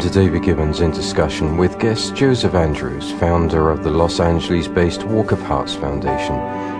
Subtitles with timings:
[0.00, 5.04] To David Gibbons in discussion with guest Joseph Andrews, founder of the Los Angeles based
[5.04, 6.36] Walk of Hearts Foundation,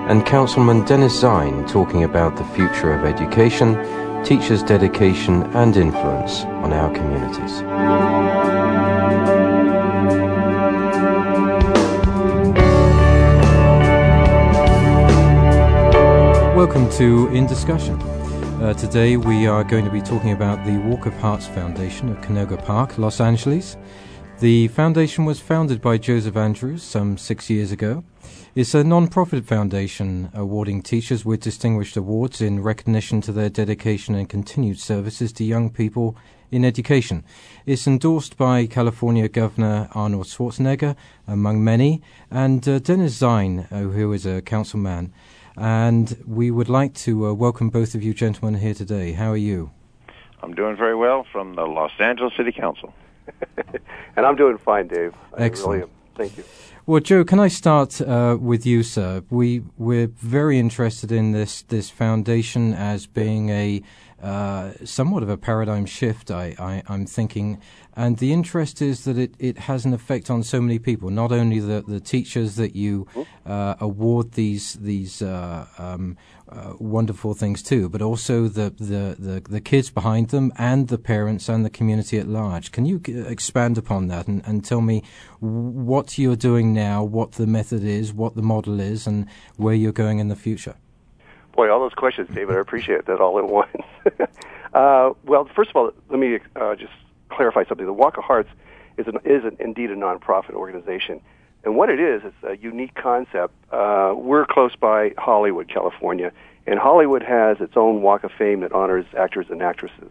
[0.09, 3.75] and Councilman Dennis Zine talking about the future of education,
[4.25, 7.61] teachers' dedication, and influence on our communities.
[16.57, 18.20] Welcome to In Discussion.
[18.61, 22.21] Uh, today we are going to be talking about the Walk of Hearts Foundation of
[22.21, 23.79] Canoga Park, Los Angeles.
[24.41, 28.05] The foundation was founded by Joseph Andrews some six years ago.
[28.55, 34.29] It's a non-profit foundation awarding teachers with distinguished awards in recognition to their dedication and
[34.29, 36.19] continued services to young people
[36.51, 37.25] in education.
[37.65, 44.13] It's endorsed by California Governor Arnold Schwarzenegger, among many, and uh, Dennis Zine, uh, who
[44.13, 45.15] is a councilman.
[45.61, 49.13] And we would like to uh, welcome both of you gentlemen here today.
[49.13, 49.71] How are you?
[50.43, 52.95] I'm doing very well from the Los Angeles City Council.
[54.17, 55.13] and I'm doing fine, Dave.
[55.37, 55.81] I Excellent.
[55.81, 56.45] Really Thank you.
[56.87, 59.23] Well, Joe, can I start uh, with you, sir?
[59.29, 63.83] We we're very interested in this this foundation as being a
[64.23, 66.31] uh, somewhat of a paradigm shift.
[66.31, 67.61] I, I I'm thinking
[68.01, 71.11] and the interest is that it, it has an effect on so many people.
[71.11, 73.07] Not only the, the teachers that you
[73.45, 76.17] uh, award these these uh, um,
[76.49, 80.99] uh, wonderful things to, but also the, the, the, the, kids behind them and the
[80.99, 82.73] parents and the community at large.
[82.73, 85.03] Can you expand upon that and, and tell me
[85.39, 89.27] what you're doing now, what the method is, what the model is, and
[89.59, 90.75] where you're going in the future?
[91.53, 92.57] Boy, all those questions, David.
[92.57, 93.77] I appreciate that all at once.
[94.75, 96.93] uh, well, first of all, let me uh, just
[97.29, 97.87] clarify something.
[97.87, 98.49] The Walk of Hearts
[98.97, 101.21] is, an, is an, indeed a nonprofit organization.
[101.65, 103.53] And what it is, it's a unique concept.
[103.71, 106.33] Uh, we're close by Hollywood, California,
[106.67, 110.11] and Hollywood has its own Walk of Fame that honors actors and actresses.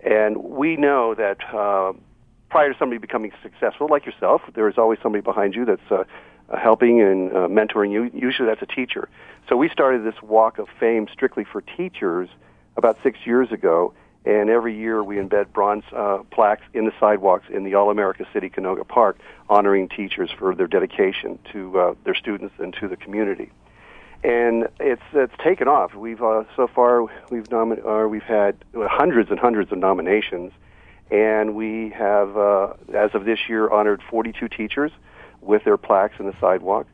[0.00, 1.92] And we know that uh,
[2.50, 6.04] prior to somebody becoming successful, like yourself, there is always somebody behind you that's uh,
[6.56, 8.10] helping and uh, mentoring you.
[8.14, 9.08] Usually that's a teacher.
[9.48, 12.28] So we started this Walk of Fame strictly for teachers
[12.76, 13.94] about six years ago
[14.24, 18.26] and every year we embed bronze uh, plaques in the sidewalks in the All America
[18.32, 22.96] City Canoga Park, honoring teachers for their dedication to uh, their students and to the
[22.96, 23.50] community.
[24.22, 25.94] And it's it's taken off.
[25.94, 30.52] We've uh, so far we've nomin- or we've had hundreds and hundreds of nominations,
[31.10, 34.90] and we have uh, as of this year honored 42 teachers
[35.40, 36.86] with their plaques in the sidewalk.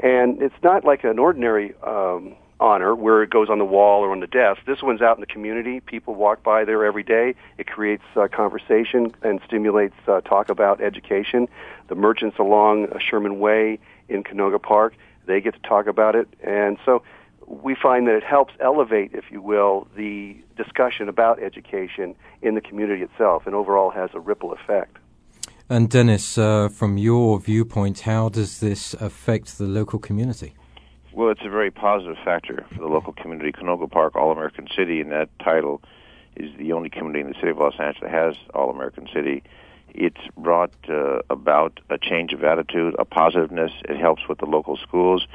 [0.00, 4.12] And it's not like an ordinary um, honor where it goes on the wall or
[4.12, 4.62] on the desk.
[4.66, 5.80] This one's out in the community.
[5.80, 7.34] People walk by there every day.
[7.58, 11.48] It creates uh, conversation and stimulates uh, talk about education.
[11.88, 14.94] The merchants along uh, Sherman Way in Canoga Park,
[15.26, 16.28] they get to talk about it.
[16.42, 17.02] And so
[17.46, 22.60] we find that it helps elevate, if you will, the discussion about education in the
[22.60, 24.96] community itself and overall has a ripple effect.
[25.68, 30.54] And Dennis, uh, from your viewpoint, how does this affect the local community?
[31.12, 33.52] Well, it's a very positive factor for the local community.
[33.52, 35.82] Canoga Park, All American City, and that title
[36.36, 39.42] is the only community in the city of Los Angeles that has All American City.
[39.90, 43.72] It's brought uh, about a change of attitude, a positiveness.
[43.88, 45.26] It helps with the local schools.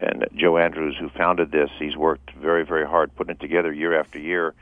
[0.00, 3.98] And Joe Andrews, who founded this, he's worked very, very hard putting it together year
[3.98, 4.54] after year,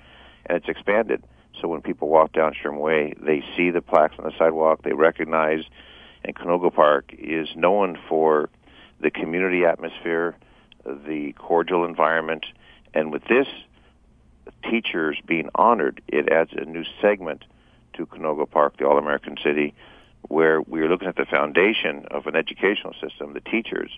[0.46, 1.22] and it's expanded.
[1.60, 4.92] So when people walk down Sherman Way, they see the plaques on the sidewalk, they
[4.92, 5.64] recognize,
[6.24, 8.50] and Canoga Park is known for
[9.00, 10.36] the community atmosphere,
[10.84, 12.46] the cordial environment,
[12.94, 13.46] and with this
[14.68, 17.44] teachers being honored, it adds a new segment
[17.94, 19.74] to Canoga Park, the All American City,
[20.28, 23.90] where we're looking at the foundation of an educational system, the teachers,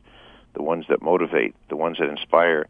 [0.55, 2.67] the ones that motivate, the ones that inspire,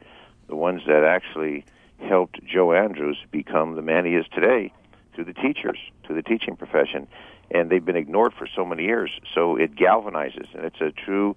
[0.48, 1.64] the ones that actually
[2.00, 4.72] helped Joe Andrews become the man he is today
[5.14, 7.06] through the teachers, to the teaching profession.
[7.50, 9.10] And they've been ignored for so many years.
[9.34, 11.36] So it galvanizes, and it's a true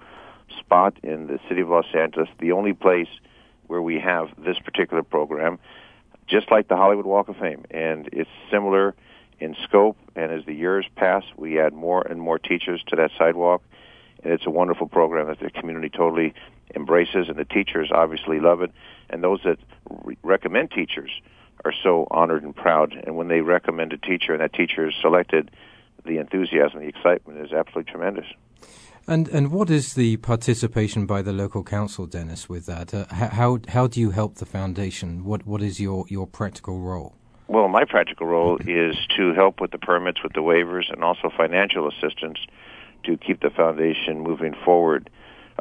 [0.59, 3.07] spot in the city of Los Angeles, the only place
[3.67, 5.57] where we have this particular program,
[6.27, 7.65] just like the Hollywood Walk of Fame.
[7.71, 8.93] And it's similar
[9.39, 13.11] in scope, and as the years pass, we add more and more teachers to that
[13.17, 13.63] sidewalk.
[14.23, 16.33] And it's a wonderful program that the community totally
[16.75, 18.71] embraces, and the teachers obviously love it,
[19.11, 19.57] and those that
[20.03, 21.11] re- recommend teachers
[21.63, 22.93] are so honored and proud.
[22.93, 25.51] And when they recommend a teacher and that teacher is selected,
[26.05, 28.25] the enthusiasm, the excitement is absolutely tremendous.
[29.07, 32.93] And and what is the participation by the local council, Dennis, with that?
[32.93, 35.23] Uh, how how do you help the foundation?
[35.25, 37.15] What what is your, your practical role?
[37.47, 41.31] Well, my practical role is to help with the permits, with the waivers, and also
[41.35, 42.37] financial assistance
[43.03, 45.09] to keep the foundation moving forward.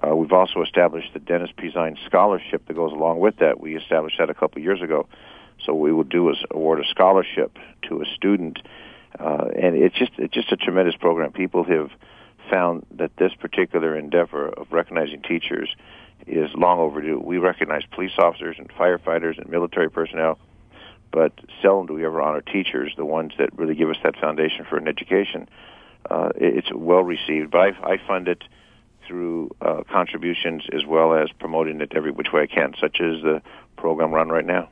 [0.03, 1.71] Uh, we've also established the Dennis P.
[1.71, 3.61] Zine Scholarship that goes along with that.
[3.61, 5.07] We established that a couple years ago.
[5.65, 7.59] So we will do is award a scholarship
[7.89, 8.59] to a student,
[9.19, 11.33] uh, and it's just it's just a tremendous program.
[11.33, 11.91] People have
[12.51, 15.69] found that this particular endeavor of recognizing teachers
[16.27, 17.21] is long overdue.
[17.23, 20.39] We recognize police officers and firefighters and military personnel,
[21.13, 24.65] but seldom do we ever honor teachers, the ones that really give us that foundation
[24.69, 25.49] for an education.
[26.09, 28.43] Uh, it's well received, but I, I fund it
[29.11, 33.23] through uh, contributions as well as promoting it every which way I can, such as
[33.23, 33.43] the
[33.77, 34.71] program run right now.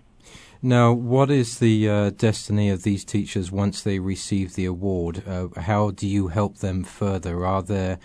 [0.62, 5.22] Now, what is the uh, destiny of these teachers once they receive the award?
[5.26, 7.44] Uh, how do you help them further?
[7.44, 7.98] Are there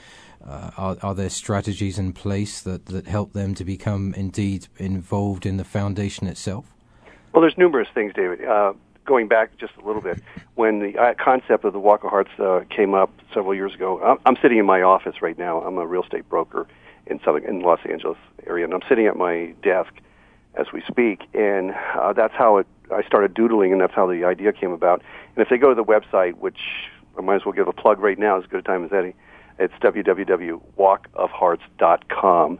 [0.45, 5.45] uh, are, are there strategies in place that, that help them to become indeed involved
[5.45, 6.73] in the foundation itself?
[7.31, 8.41] Well, there's numerous things, David.
[9.05, 10.21] Going back just a little bit,
[10.55, 14.17] when the uh, concept of the Walk of Hearts uh, came up several years ago,
[14.25, 15.61] I'm, sitting in my office right now.
[15.61, 16.67] I'm a real estate broker
[17.05, 18.17] in Southern in Los Angeles
[18.47, 19.91] area, and I'm sitting at my desk
[20.55, 22.67] as we speak, and uh, that's how it.
[22.91, 25.01] I started doodling, and that's how the idea came about.
[25.35, 26.59] And if they go to the website, which
[27.17, 29.15] I might as well give a plug right now, as good a time as any,
[29.59, 32.59] it's www.walkofhearts.com,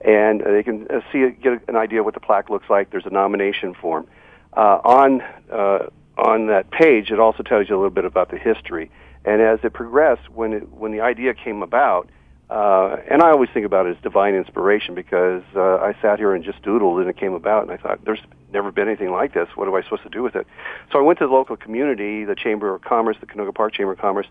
[0.00, 2.90] and they can uh, see get an idea of what the plaque looks like.
[2.90, 4.06] There's a nomination form
[4.54, 5.22] uh, on
[5.52, 5.86] uh,
[6.16, 7.10] on that page.
[7.10, 8.90] It also tells you a little bit about the history.
[9.24, 12.08] And as it progressed, when it, when the idea came about,
[12.50, 16.34] uh, and I always think about it as divine inspiration because uh, I sat here
[16.34, 18.22] and just doodled and it came about and I thought, there's
[18.52, 19.48] never been anything like this.
[19.54, 20.46] What am I supposed to do with it?
[20.90, 23.92] So I went to the local community, the Chamber of Commerce, the Canoga Park Chamber
[23.92, 24.26] of Commerce,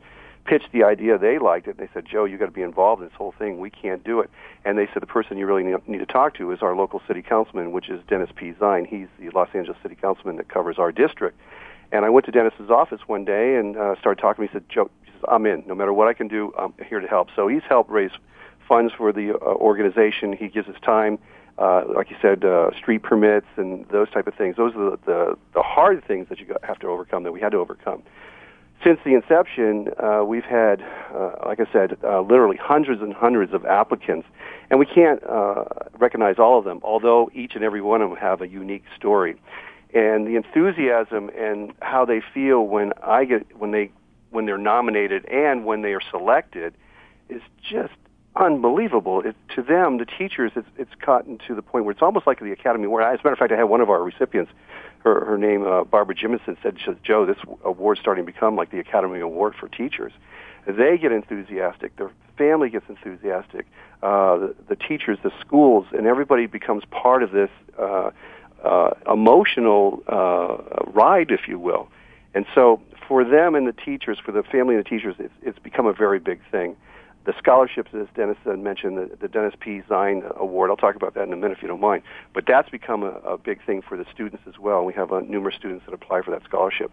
[0.48, 1.18] pitched the idea.
[1.18, 1.78] They liked it.
[1.78, 3.60] They said, Joe, you got to be involved in this whole thing.
[3.60, 4.30] We can't do it.
[4.66, 7.22] And they said the person you really need to talk to is our local city
[7.22, 8.54] councilman, which is Dennis P.
[8.54, 8.88] Zine.
[8.88, 11.38] He's the Los Angeles city councilman that covers our district.
[11.92, 14.48] And I went to Dennis's office one day and uh, started talking.
[14.48, 14.90] He said, Joe,
[15.28, 15.64] I'm in.
[15.68, 17.30] No matter what I can do, I'm here to help.
[17.36, 18.12] So he's helped raise
[18.68, 20.34] funds for the uh, organization.
[20.34, 21.18] He gives his time,
[21.58, 24.58] uh, like you said, uh, street permits and those type of things.
[24.58, 27.54] Those are the, the, the hard things that you have to overcome that we had
[27.54, 28.04] to overcome.
[28.84, 30.84] Since the inception, uh, we've had,
[31.14, 34.28] uh, like I said, uh, literally hundreds and hundreds of applicants,
[34.70, 35.66] and we can't uh,
[35.98, 39.36] recognize all of them, although each and every one of them have a unique story.
[39.94, 43.92] And the enthusiasm and how they feel when I get when they
[44.30, 46.74] when they're nominated and when they are selected
[47.30, 47.94] is just
[48.36, 49.22] unbelievable.
[49.22, 52.40] It, to them, the teachers, it's, it's gotten to the point where it's almost like
[52.40, 53.04] the Academy Award.
[53.04, 54.52] As a matter of fact, I had one of our recipients,
[55.08, 58.80] her, her name, uh, Barbara Jimison, said, Joe, this award's starting to become like the
[58.80, 60.12] Academy Award for teachers.
[60.66, 61.96] They get enthusiastic.
[61.96, 63.66] Their family gets enthusiastic.
[64.04, 67.50] Uh, the, the teachers, the schools, and everybody becomes part of this
[67.80, 68.12] uh,
[68.64, 70.58] uh, emotional uh,
[70.88, 71.88] ride, if you will.
[72.34, 75.60] And so for them and the teachers, for the family and the teachers, it's, it's
[75.60, 76.76] become a very big thing.
[77.28, 79.82] The scholarships, as Dennis mentioned, the, the Dennis P.
[79.82, 82.04] Zine Award, I'll talk about that in a minute if you don't mind,
[82.34, 84.86] but that's become a, a big thing for the students as well.
[84.86, 86.90] We have uh, numerous students that apply for that scholarship.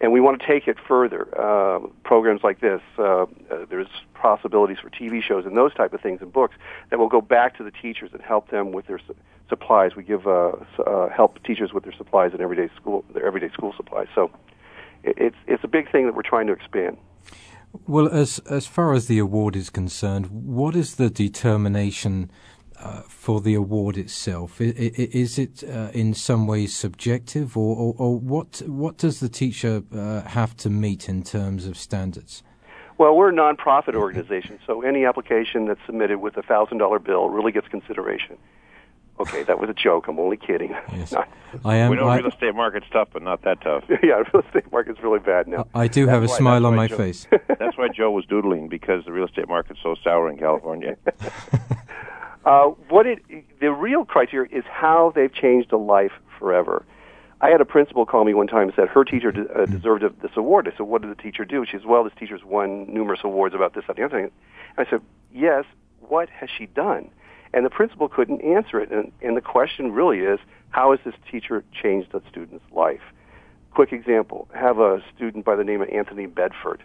[0.00, 1.28] And we want to take it further.
[1.40, 3.26] Uh, programs like this, uh, uh,
[3.70, 6.56] there's possibilities for TV shows and those type of things and books
[6.90, 9.14] that will go back to the teachers and help them with their su-
[9.48, 9.94] supplies.
[9.94, 10.54] We give uh,
[10.84, 14.08] uh, help teachers with their supplies and everyday school, their everyday school supplies.
[14.12, 14.32] So
[15.04, 16.98] it's it's a big thing that we're trying to expand.
[17.86, 22.30] Well, as as far as the award is concerned, what is the determination
[22.80, 24.60] uh, for the award itself?
[24.60, 29.82] Is, it uh, in some ways subjective, or, or, or, what what does the teacher
[29.92, 32.42] uh, have to meet in terms of standards?
[32.98, 37.28] Well, we're a nonprofit organization, so any application that's submitted with a thousand dollar bill
[37.28, 38.38] really gets consideration.
[39.20, 40.06] Okay, that was a joke.
[40.08, 40.74] I'm only kidding.
[40.92, 41.14] Yes.
[41.64, 41.90] I am.
[41.90, 43.84] We know I, real estate market's tough, but not that tough.
[44.02, 45.66] yeah, real estate market's really bad now.
[45.74, 47.26] I do that's have a why, smile on my Joe, face.
[47.58, 50.96] that's why Joe was doodling because the real estate market's so sour in California.
[52.44, 53.22] uh, what it
[53.60, 56.84] the real criteria is how they've changed a life forever.
[57.40, 60.02] I had a principal call me one time and said her teacher de- uh, deserved
[60.20, 60.68] this award.
[60.68, 63.54] I said, "What did the teacher do?" She says, "Well, this teacher's won numerous awards
[63.54, 64.30] about this, that, and the other thing."
[64.76, 65.00] And I said,
[65.32, 65.64] "Yes.
[66.00, 67.10] What has she done?"
[67.54, 68.90] And the principal couldn't answer it.
[68.90, 70.38] And, and the question really is,
[70.70, 73.00] how has this teacher changed the student's life?
[73.70, 76.82] Quick example, have a student by the name of Anthony Bedford.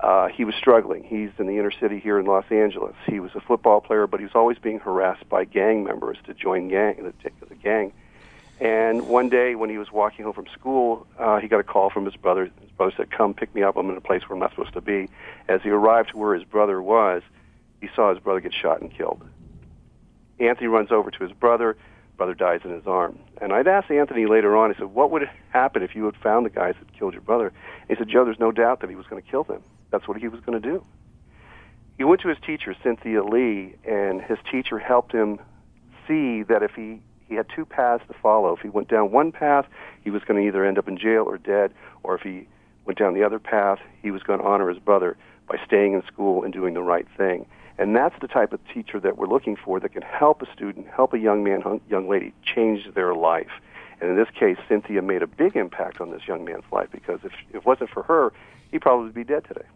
[0.00, 1.02] uh, he was struggling.
[1.02, 2.94] He's in the inner city here in Los Angeles.
[3.06, 6.34] He was a football player, but he was always being harassed by gang members to
[6.34, 7.92] join gang the, the gang.
[8.60, 11.90] And one day, when he was walking home from school, uh, he got a call
[11.90, 12.44] from his brother.
[12.60, 13.76] His brother said, "Come pick me up.
[13.76, 15.08] I'm in a place where I'm not supposed to be."
[15.48, 17.22] As he arrived to where his brother was,
[17.80, 19.22] he saw his brother get shot and killed.
[20.40, 21.76] Anthony runs over to his brother.
[22.16, 23.18] Brother dies in his arm.
[23.40, 24.72] And I'd asked Anthony later on.
[24.72, 27.46] He said, "What would happen if you had found the guys that killed your brother?"
[27.48, 30.08] And he said, "Joe, there's no doubt that he was going to kill them." That's
[30.08, 30.84] what he was going to do.
[31.96, 35.38] He went to his teacher, Cynthia Lee, and his teacher helped him
[36.06, 38.54] see that if he he had two paths to follow.
[38.54, 39.66] If he went down one path,
[40.02, 42.48] he was going to either end up in jail or dead, or if he
[42.86, 45.16] went down the other path, he was going to honor his brother
[45.46, 47.44] by staying in school and doing the right thing.
[47.78, 50.88] And that's the type of teacher that we're looking for that can help a student,
[50.88, 53.50] help a young man, young lady change their life.
[54.00, 57.20] And in this case, Cynthia made a big impact on this young man's life because
[57.24, 58.32] if, if it wasn't for her,
[58.70, 59.66] he'd probably be dead today.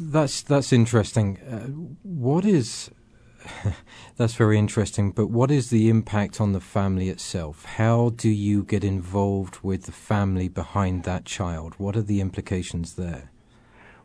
[0.00, 1.38] That's that's interesting.
[1.38, 1.66] Uh,
[2.02, 2.90] what is
[4.16, 5.12] that's very interesting.
[5.12, 7.64] But what is the impact on the family itself?
[7.64, 11.74] How do you get involved with the family behind that child?
[11.78, 13.31] What are the implications there?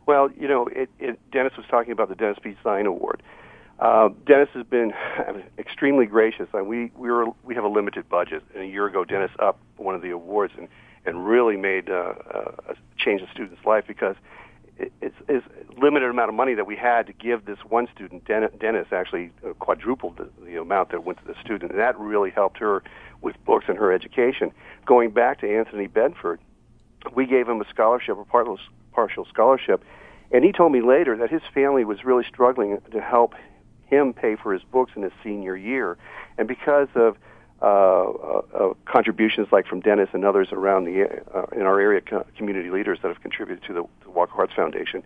[0.08, 2.56] Well, you know, it, it, Dennis was talking about the Dennis P.
[2.64, 3.22] Zine Award.
[3.78, 4.94] Uh, Dennis has been
[5.60, 6.48] extremely gracious.
[6.54, 9.62] And we we were we have a limited budget, and a year ago, Dennis upped
[9.76, 10.70] one of the awards and
[11.06, 14.16] and really made uh, uh, change the student's life because
[15.02, 15.46] it's, it's
[15.78, 18.26] limited amount of money that we had to give this one student.
[18.26, 22.30] Dennis actually uh, quadrupled the, the amount that went to the student, and that really
[22.30, 22.84] helped her
[23.22, 24.52] with books and her education.
[24.86, 26.40] Going back to Anthony Bedford,
[27.16, 28.26] we gave him a scholarship, a
[28.98, 29.84] partial, scholarship,
[30.32, 33.36] and he told me later that his family was really struggling to help
[33.86, 36.00] him pay for his books in his senior year,
[36.40, 37.16] and because of
[37.62, 42.26] uh, uh, contributions like from Dennis and others around the uh, in our area co-
[42.38, 45.04] community leaders that have contributed to the, the Walk of Hearts Foundation.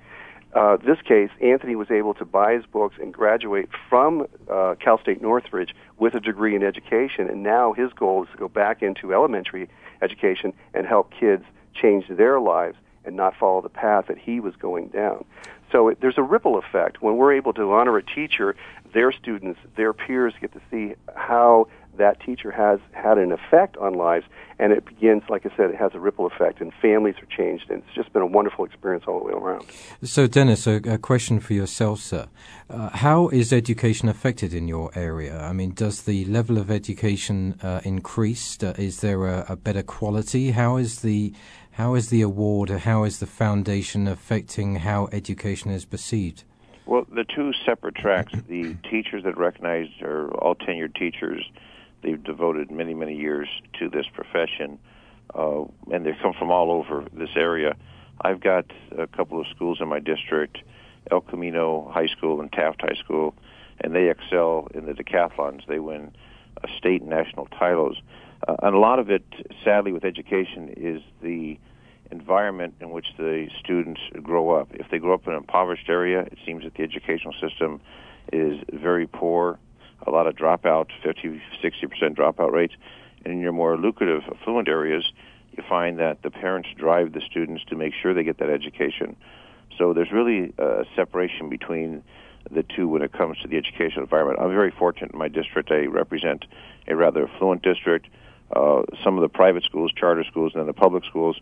[0.54, 5.00] Uh, this case, Anthony was able to buy his books and graduate from uh, Cal
[5.00, 8.82] State Northridge with a degree in education, and now his goal is to go back
[8.82, 9.70] into elementary
[10.02, 11.44] education and help kids
[11.74, 15.26] change their lives and not follow the path that he was going down.
[15.72, 17.02] So it, there's a ripple effect.
[17.02, 18.56] When we're able to honor a teacher,
[18.94, 21.68] their students, their peers get to see how
[21.98, 24.26] that teacher has had an effect on lives,
[24.60, 27.70] and it begins, like I said, it has a ripple effect, and families are changed,
[27.70, 29.66] and it's just been a wonderful experience all the way around.
[30.04, 32.28] So, Dennis, a, a question for yourself, sir.
[32.70, 35.42] Uh, how is education affected in your area?
[35.42, 38.62] I mean, does the level of education uh, increase?
[38.64, 40.52] Uh, is there a, a, better quality?
[40.52, 41.34] How is the
[41.72, 42.70] how is the award?
[42.70, 46.44] How is the foundation affecting how education is perceived?
[46.86, 48.34] Well, the two separate tracks.
[48.48, 51.44] The teachers that recognized are all tenured teachers
[52.02, 53.48] They've devoted many, many years
[53.80, 54.80] to this profession,
[55.36, 57.76] uh, and they come from all over this area.
[58.22, 58.66] I've got
[58.98, 60.60] a couple of schools in my district,
[61.12, 63.36] El Camino High School and Taft High School,
[63.80, 65.66] and they excel in the decathlons.
[65.68, 66.12] They win
[66.78, 67.98] state and national titles.
[68.48, 69.24] Uh, and a lot of it,
[69.64, 71.58] sadly, with education is the
[72.12, 74.70] environment in which the students grow up.
[74.74, 77.82] If they grow up in an impoverished area, it seems that the educational system
[78.34, 79.60] is very poor
[80.08, 82.74] a lot of dropout, 50, 60% dropout rates.
[83.24, 85.12] And in your more lucrative, affluent areas,
[85.56, 89.16] you find that the parents drive the students to make sure they get that education.
[89.78, 92.04] So there's really a separation between
[92.50, 94.40] the two when it comes to the educational environment.
[94.40, 95.72] I'm very fortunate in my district.
[95.72, 96.46] I represent
[96.88, 98.08] a rather affluent district.
[98.56, 101.40] Uh, some of the private schools, charter schools, and then the public schools.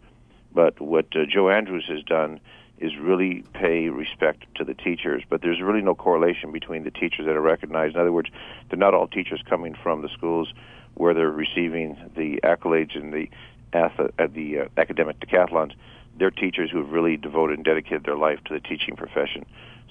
[0.54, 2.40] But what uh, Joe Andrews has done
[2.80, 5.24] is really pay respect to the teachers.
[5.30, 7.96] But there's really no correlation between the teachers that are recognized.
[7.96, 8.30] In other words,
[8.70, 10.54] they're not all teachers coming from the schools
[10.96, 13.30] where they're receiving the accolades and the
[13.72, 13.90] uh,
[14.34, 15.74] the uh, academic decathlons.
[16.18, 19.46] They're teachers who have really devoted and dedicated their life to the teaching profession.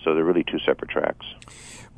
[0.05, 1.26] So they're really two separate tracks.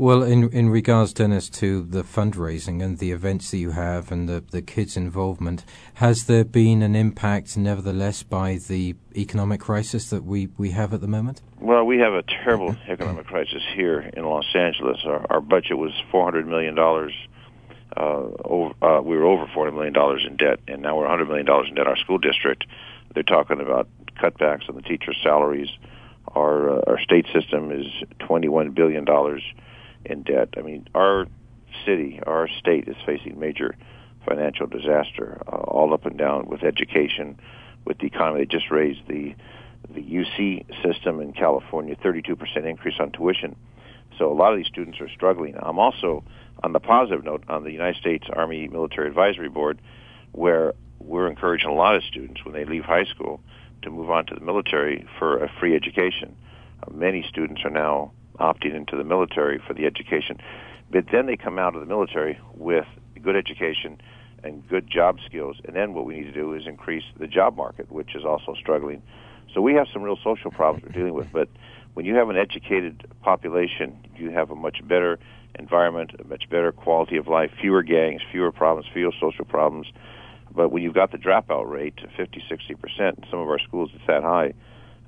[0.00, 4.26] Well, in in regards, Dennis, to the fundraising and the events that you have and
[4.26, 5.62] the, the kids' involvement,
[5.94, 11.02] has there been an impact, nevertheless, by the economic crisis that we, we have at
[11.02, 11.42] the moment?
[11.60, 15.00] Well, we have a terrible economic crisis here in Los Angeles.
[15.04, 16.78] Our, our budget was $400 million.
[16.78, 21.46] Uh, over, uh, we were over $400 million in debt, and now we're $100 million
[21.68, 21.86] in debt.
[21.86, 22.64] Our school district,
[23.12, 25.68] they're talking about cutbacks on the teachers' salaries.
[26.34, 27.86] Our, uh, our state system is
[28.20, 29.04] $21 billion
[30.04, 30.50] in debt.
[30.56, 31.26] I mean, our
[31.84, 33.76] city, our state is facing major
[34.26, 37.38] financial disaster, uh, all up and down with education,
[37.84, 38.40] with the economy.
[38.40, 39.34] They just raised the
[39.88, 43.56] the UC system in California, 32% increase on tuition.
[44.18, 45.56] So a lot of these students are struggling.
[45.60, 46.22] I'm also
[46.62, 49.80] on the positive note on the United States Army Military Advisory Board,
[50.32, 53.40] where we're encouraging a lot of students when they leave high school
[53.82, 56.36] to move on to the military for a free education.
[56.82, 60.38] Uh, many students are now opting into the military for the education,
[60.90, 62.86] but then they come out of the military with
[63.22, 64.00] good education
[64.42, 65.56] and good job skills.
[65.64, 68.54] And then what we need to do is increase the job market, which is also
[68.54, 69.02] struggling.
[69.54, 71.28] So we have some real social problems we're dealing with.
[71.32, 71.48] But
[71.94, 75.18] when you have an educated population, you have a much better
[75.58, 79.86] environment, a much better quality of life, fewer gangs, fewer problems, fewer social problems.
[80.54, 83.90] But when you've got the dropout rate to 50, 60 percent, some of our schools
[83.94, 84.54] it's that high,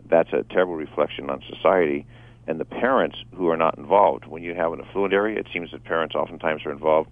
[0.07, 2.07] that's a terrible reflection on society
[2.47, 4.27] and the parents who are not involved.
[4.27, 7.11] When you have an affluent area, it seems that parents oftentimes are involved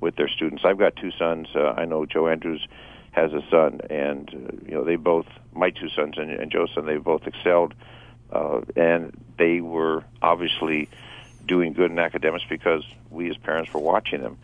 [0.00, 0.64] with their students.
[0.64, 1.48] I've got two sons.
[1.54, 2.66] Uh, I know Joe Andrews
[3.12, 6.70] has a son, and uh, you know they both, my two sons and, and Joe's
[6.74, 7.74] son, they both excelled,
[8.32, 10.88] uh, and they were obviously
[11.46, 14.38] doing good in academics because we as parents were watching them.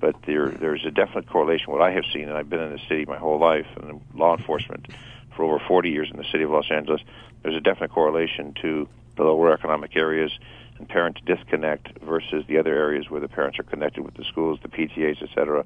[0.00, 1.72] But there, there's a definite correlation.
[1.72, 4.36] What I have seen, and I've been in the city my whole life, and law
[4.36, 4.88] enforcement
[5.34, 7.00] for over 40 years in the city of Los Angeles.
[7.42, 10.30] There's a definite correlation to the lower economic areas
[10.78, 14.58] and parent disconnect versus the other areas where the parents are connected with the schools,
[14.62, 15.64] the PTAs, et cetera,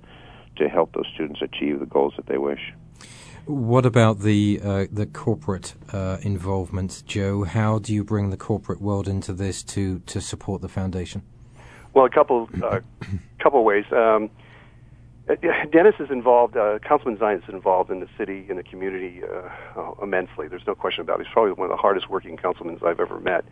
[0.56, 2.72] to help those students achieve the goals that they wish.
[3.46, 7.44] What about the uh, the corporate uh, involvement, Joe?
[7.44, 11.22] How do you bring the corporate world into this to, to support the foundation?
[11.98, 12.78] Well, a couple uh,
[13.42, 13.84] couple ways.
[13.90, 14.30] Um,
[15.28, 15.34] uh,
[15.72, 16.56] Dennis is involved.
[16.56, 20.46] Uh, Councilman Zine is involved in the city and the community uh, immensely.
[20.46, 21.26] There's no question about it.
[21.26, 23.44] He's probably one of the hardest working councilmen I've ever met.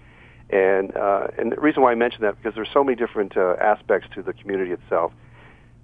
[0.50, 3.57] And uh, and the reason why I mention that because there's so many different uh,
[3.61, 5.11] aspects to the community itself.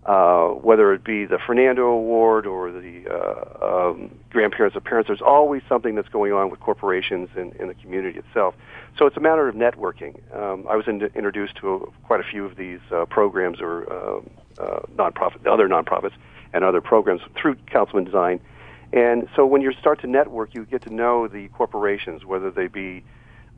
[0.04, 5.23] Uh, whether it be the Fernando Award or the uh, um, grandparents of parents, there's
[5.23, 8.56] always something that's going on with corporations and, and the community itself.
[8.99, 10.18] So it's a matter of networking.
[10.37, 13.92] Um, I was in, introduced to a, quite a few of these uh, programs or
[13.92, 14.21] uh,
[14.61, 16.14] uh, nonprofit, other nonprofits,
[16.52, 18.40] and other programs through Councilman Zine.
[18.92, 22.66] And so when you start to network, you get to know the corporations, whether they
[22.66, 23.04] be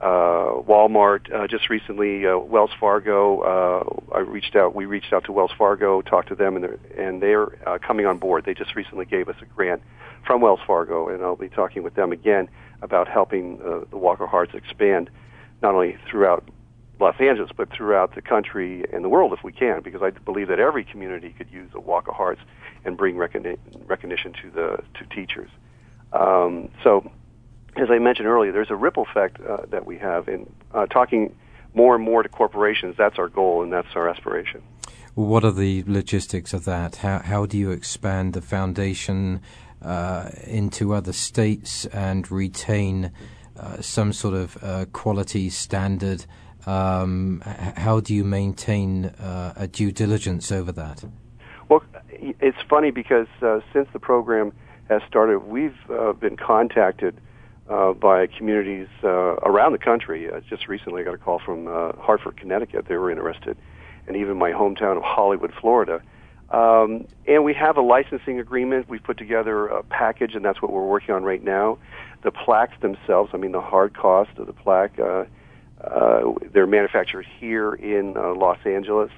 [0.04, 1.32] uh, Walmart.
[1.34, 3.40] Uh, just recently, uh, Wells Fargo.
[3.40, 4.74] Uh, I reached out.
[4.74, 8.04] We reached out to Wells Fargo, talked to them, and they're and they're uh, coming
[8.04, 8.44] on board.
[8.44, 9.82] They just recently gave us a grant
[10.26, 12.50] from Wells Fargo, and I'll be talking with them again
[12.82, 15.08] about helping uh, the Walk of Hearts expand
[15.62, 16.46] not only throughout
[17.00, 20.48] Los Angeles, but throughout the country and the world if we can, because I believe
[20.48, 22.42] that every community could use a Walk of Hearts
[22.84, 25.48] and bring recogni- recognition to the to teachers.
[26.12, 27.10] Um, so
[27.76, 31.34] as I mentioned earlier, there's a ripple effect uh, that we have in uh, talking
[31.74, 32.94] more and more to corporations.
[32.96, 34.62] That's our goal and that's our aspiration.
[35.14, 36.96] What are the logistics of that?
[36.96, 39.40] How, how do you expand the foundation
[39.82, 43.12] uh, into other states and retain
[43.58, 46.26] uh, some sort of uh, quality standard?
[46.66, 51.04] Um, how do you maintain uh, a due diligence over that?
[51.68, 53.26] Well, it's funny because
[53.72, 54.52] since the program
[54.88, 55.76] has started, we've
[56.20, 57.20] been contacted
[57.68, 60.30] uh, by communities uh, around the country.
[60.30, 62.86] Uh, just recently, I got a call from uh, Hartford, Connecticut.
[62.88, 63.56] They were interested,
[64.06, 66.02] and even my hometown of Hollywood, Florida.
[66.50, 68.88] Um, and we have a licensing agreement.
[68.88, 71.78] We've put together a package, and that's what we're working on right now.
[72.22, 75.24] The plaques themselves, I mean, the hard cost of the plaque, uh,
[75.82, 79.10] uh, they're manufactured here in uh, Los Angeles.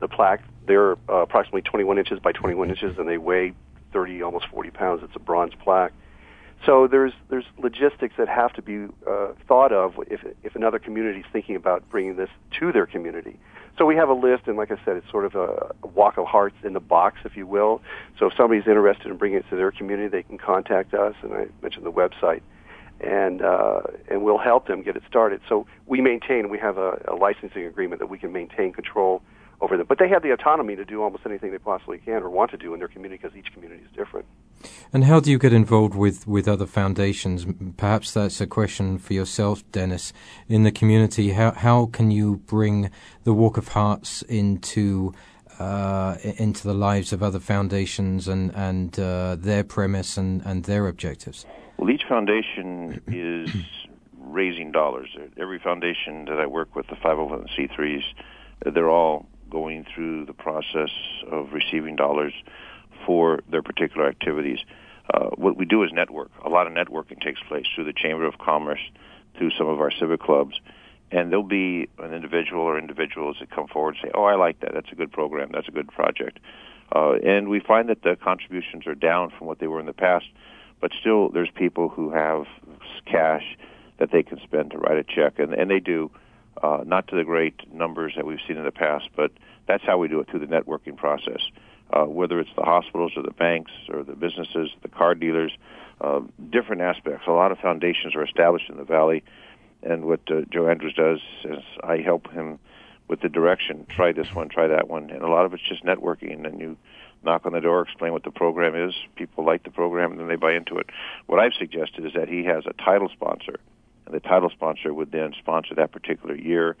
[0.00, 3.54] The plaque, they're uh, approximately 21 inches by 21 inches, and they weigh
[3.92, 5.02] 30, almost 40 pounds.
[5.02, 5.92] It's a bronze plaque.
[6.66, 11.20] So there's there's logistics that have to be uh, thought of if if another community
[11.20, 13.38] is thinking about bringing this to their community.
[13.76, 16.26] So we have a list, and like I said, it's sort of a, walk of
[16.26, 17.82] hearts in the box, if you will.
[18.18, 21.34] So if somebody's interested in bringing it to their community, they can contact us, and
[21.34, 22.40] I mentioned the website,
[23.00, 25.40] and uh, and we'll help them get it started.
[25.48, 29.22] So we maintain, we have a, a licensing agreement that we can maintain control
[29.60, 29.86] over them.
[29.88, 32.56] But they have the autonomy to do almost anything they possibly can or want to
[32.56, 34.26] do in their community because each community is different.
[34.92, 37.46] And how do you get involved with, with other foundations?
[37.76, 40.12] Perhaps that's a question for yourself, Dennis.
[40.48, 42.90] In the community, how, how can you bring
[43.24, 45.12] the Walk of Hearts into
[45.58, 50.88] uh, into the lives of other foundations and, and uh, their premise and, and their
[50.88, 51.46] objectives?
[51.76, 53.50] Well, each foundation is
[54.18, 55.16] raising dollars.
[55.38, 58.02] Every foundation that I work with, the 501c3s,
[58.72, 60.90] they're all going through the process
[61.30, 62.32] of receiving dollars
[63.06, 64.58] for their particular activities.
[65.12, 66.30] Uh, what we do is network.
[66.44, 68.80] A lot of networking takes place through the Chamber of Commerce,
[69.36, 70.58] through some of our civic clubs,
[71.10, 74.60] and there'll be an individual or individuals that come forward and say, "Oh, I like
[74.60, 74.72] that.
[74.72, 75.50] That's a good program.
[75.52, 76.38] That's a good project."
[76.94, 79.92] Uh, and we find that the contributions are down from what they were in the
[79.92, 80.26] past,
[80.80, 82.46] but still, there's people who have
[83.06, 83.56] cash
[83.98, 86.10] that they can spend to write a check, and, and they do
[86.62, 89.30] uh, not to the great numbers that we've seen in the past, but
[89.66, 91.40] that's how we do it through the networking process.
[91.92, 95.52] Uh, whether it's the hospitals or the banks or the businesses, the car dealers,
[96.00, 96.20] uh,
[96.50, 97.26] different aspects.
[97.26, 99.22] A lot of foundations are established in the valley,
[99.82, 102.58] and what uh, Joe Andrews does is I help him
[103.08, 103.86] with the direction.
[103.88, 106.46] Try this one, try that one, and a lot of it's just networking.
[106.46, 106.76] And you
[107.22, 108.94] knock on the door, explain what the program is.
[109.16, 110.86] People like the program, and then they buy into it.
[111.26, 113.56] What I've suggested is that he has a title sponsor,
[114.06, 116.76] and the title sponsor would then sponsor that particular year,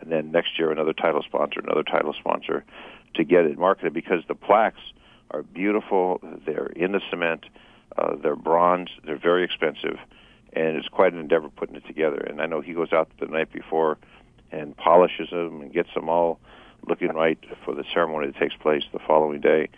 [0.00, 2.64] and then next year another title sponsor, another title sponsor,
[3.14, 4.80] to get it marketed because the plaques
[5.30, 6.20] are beautiful.
[6.46, 7.46] They're in the cement.
[7.96, 8.90] Uh, they're bronze.
[9.04, 9.98] They're very expensive,
[10.52, 12.18] and it's quite an endeavor putting it together.
[12.18, 13.98] And I know he goes out the night before
[14.50, 16.38] and polishes them and gets them all
[16.88, 19.68] looking right for the ceremony that takes place the following day.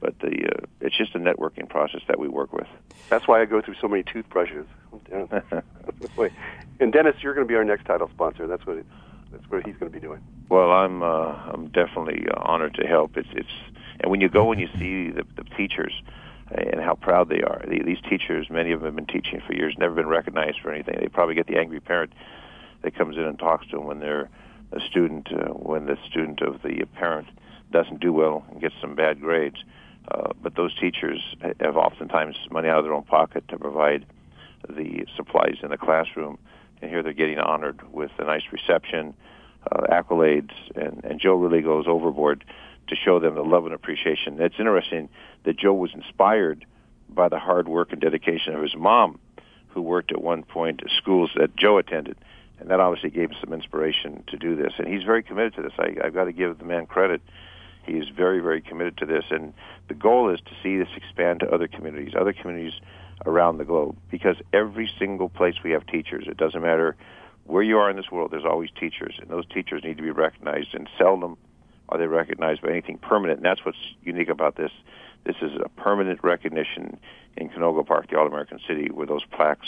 [0.00, 2.68] But the uh, it's just a networking process that we work with.
[3.08, 4.66] That's why I go through so many toothbrushes.
[6.80, 8.46] and Dennis, you're going to be our next title sponsor.
[8.46, 8.86] That's what it,
[9.32, 10.22] that's what he's going to be doing.
[10.48, 13.16] Well, I'm uh, I'm definitely uh, honored to help.
[13.16, 13.48] It's it's
[14.00, 15.92] and when you go and you see the, the teachers
[16.50, 17.62] and how proud they are.
[17.68, 20.96] These teachers, many of them have been teaching for years, never been recognized for anything.
[20.98, 22.12] They probably get the angry parent
[22.82, 24.30] that comes in and talks to them when they're
[24.72, 27.28] a student, uh, when the student of the parent
[27.70, 29.62] doesn't do well and gets some bad grades.
[30.10, 34.06] Uh, but those teachers have oftentimes money out of their own pocket to provide
[34.70, 36.38] the supplies in the classroom,
[36.80, 39.12] and here they're getting honored with a nice reception,
[39.70, 42.44] uh, accolades, and, and Joe really goes overboard
[42.88, 44.40] to show them the love and appreciation.
[44.40, 45.08] It's interesting
[45.44, 46.64] that Joe was inspired
[47.08, 49.18] by the hard work and dedication of his mom,
[49.68, 52.16] who worked at one point at schools that Joe attended
[52.60, 54.72] and that obviously gave him some inspiration to do this.
[54.78, 55.72] And he's very committed to this.
[55.78, 57.22] I, I've got to give the man credit.
[57.84, 59.54] He is very, very committed to this, and
[59.88, 62.78] the goal is to see this expand to other communities, other communities
[63.24, 63.96] around the globe.
[64.10, 66.96] Because every single place we have teachers, it doesn't matter
[67.48, 70.10] where you are in this world, there's always teachers, and those teachers need to be
[70.10, 70.74] recognized.
[70.74, 71.36] And seldom
[71.88, 73.38] are they recognized by anything permanent.
[73.38, 74.70] And that's what's unique about this.
[75.24, 76.98] This is a permanent recognition
[77.36, 79.66] in Canoga Park, the All American City, where those plaques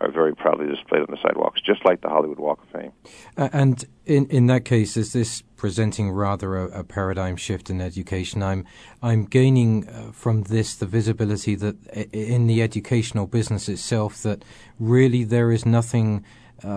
[0.00, 2.92] are very proudly displayed on the sidewalks, just like the Hollywood Walk of Fame.
[3.36, 7.80] Uh, and in in that case, is this presenting rather a, a paradigm shift in
[7.80, 8.42] education?
[8.42, 8.64] I'm
[9.02, 11.76] I'm gaining uh, from this the visibility that
[12.12, 14.44] in the educational business itself that
[14.78, 16.24] really there is nothing.
[16.64, 16.68] Uh,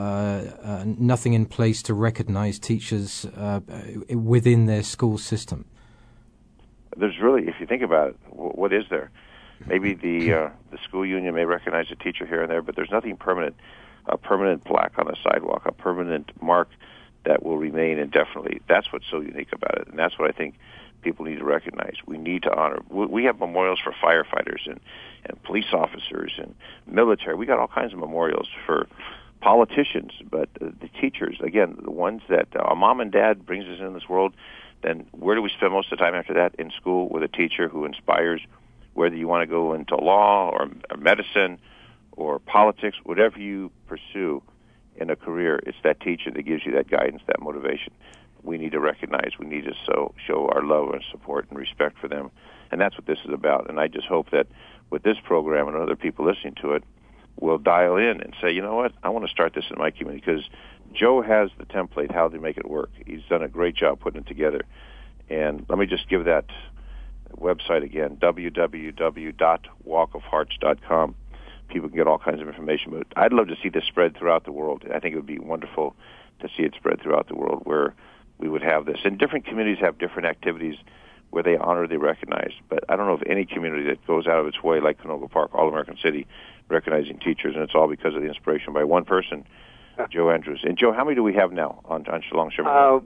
[0.63, 3.59] uh, nothing in place to recognize teachers uh,
[4.09, 5.65] within their school system.
[6.97, 9.11] There's really, if you think about it, what is there?
[9.67, 12.91] Maybe the uh, the school union may recognize a teacher here and there, but there's
[12.91, 13.55] nothing permanent,
[14.07, 16.69] a permanent plaque on the sidewalk, a permanent mark
[17.25, 18.61] that will remain indefinitely.
[18.67, 20.55] That's what's so unique about it, and that's what I think
[21.01, 21.95] people need to recognize.
[22.05, 22.79] We need to honor.
[22.89, 24.79] We have memorials for firefighters and
[25.25, 26.53] and police officers and
[26.85, 27.35] military.
[27.35, 28.87] We got all kinds of memorials for
[29.41, 33.79] politicians, but uh, the teachers, again, the ones that uh, mom and dad brings us
[33.79, 34.33] in this world.
[34.81, 36.55] Then where do we spend most of the time after that?
[36.55, 38.41] In school with a teacher who inspires
[38.93, 41.59] whether you want to go into law or, or medicine
[42.13, 44.41] or politics, whatever you pursue
[44.95, 47.93] in a career, it's that teacher that gives you that guidance, that motivation.
[48.43, 51.97] We need to recognize, we need to so, show our love and support and respect
[51.99, 52.31] for them.
[52.71, 53.69] And that's what this is about.
[53.69, 54.47] And I just hope that
[54.89, 56.83] with this program and other people listening to it,
[57.39, 59.91] will dial in and say, you know what, I want to start this in my
[59.91, 60.45] community because
[60.93, 62.89] Joe has the template how to make it work.
[63.05, 64.61] He's done a great job putting it together.
[65.29, 66.45] And let me just give that
[67.37, 71.15] website again, www.walkofhearts.com.
[71.67, 72.91] People can get all kinds of information.
[72.91, 74.83] But I'd love to see this spread throughout the world.
[74.93, 75.95] I think it would be wonderful
[76.41, 77.95] to see it spread throughout the world where
[78.37, 78.99] we would have this.
[79.03, 80.75] And different communities have different activities
[81.31, 82.51] where they honor, they recognize.
[82.69, 85.29] But I don't know of any community that goes out of its way, like Canoga
[85.29, 86.27] Park, All American City,
[86.69, 89.45] recognizing teachers, and it's all because of the inspiration by one person,
[90.11, 90.61] Joe Andrews.
[90.63, 92.71] And Joe, how many do we have now on, on Shalom Sherman?
[92.71, 92.99] Uh,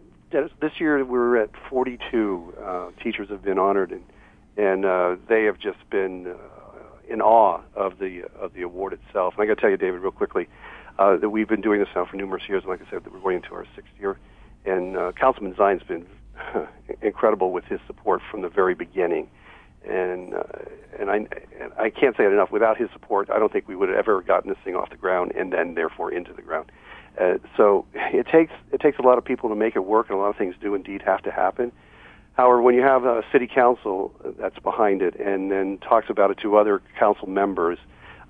[0.62, 4.04] this year we're at 42 uh, teachers have been honored, and
[4.58, 9.34] and uh, they have just been uh, in awe of the of the award itself.
[9.36, 10.48] And I got to tell you, David, real quickly,
[10.98, 12.64] uh, that we've been doing this now for numerous years.
[12.64, 14.20] And like I said, that we're going into our sixth year,
[14.66, 16.06] and uh, Councilman Zine's been
[17.02, 19.30] incredible with his support from the very beginning.
[19.88, 20.44] And uh,
[21.00, 22.52] and I and I can't say it enough.
[22.52, 24.98] Without his support, I don't think we would have ever gotten this thing off the
[24.98, 26.72] ground and then therefore into the ground.
[27.20, 30.18] Uh, so it takes it takes a lot of people to make it work, and
[30.18, 31.72] a lot of things do indeed have to happen.
[32.34, 36.38] However, when you have a city council that's behind it and then talks about it
[36.40, 37.78] to other council members,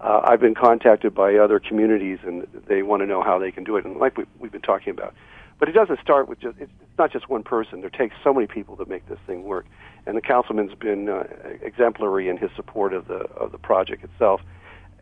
[0.01, 3.63] uh, I've been contacted by other communities and they want to know how they can
[3.63, 5.13] do it, and like we, we've been talking about.
[5.59, 7.81] But it doesn't start with just, it's not just one person.
[7.81, 9.65] There takes so many people to make this thing work.
[10.05, 11.23] And the councilman's been uh,
[11.61, 14.41] exemplary in his support of the, of the project itself.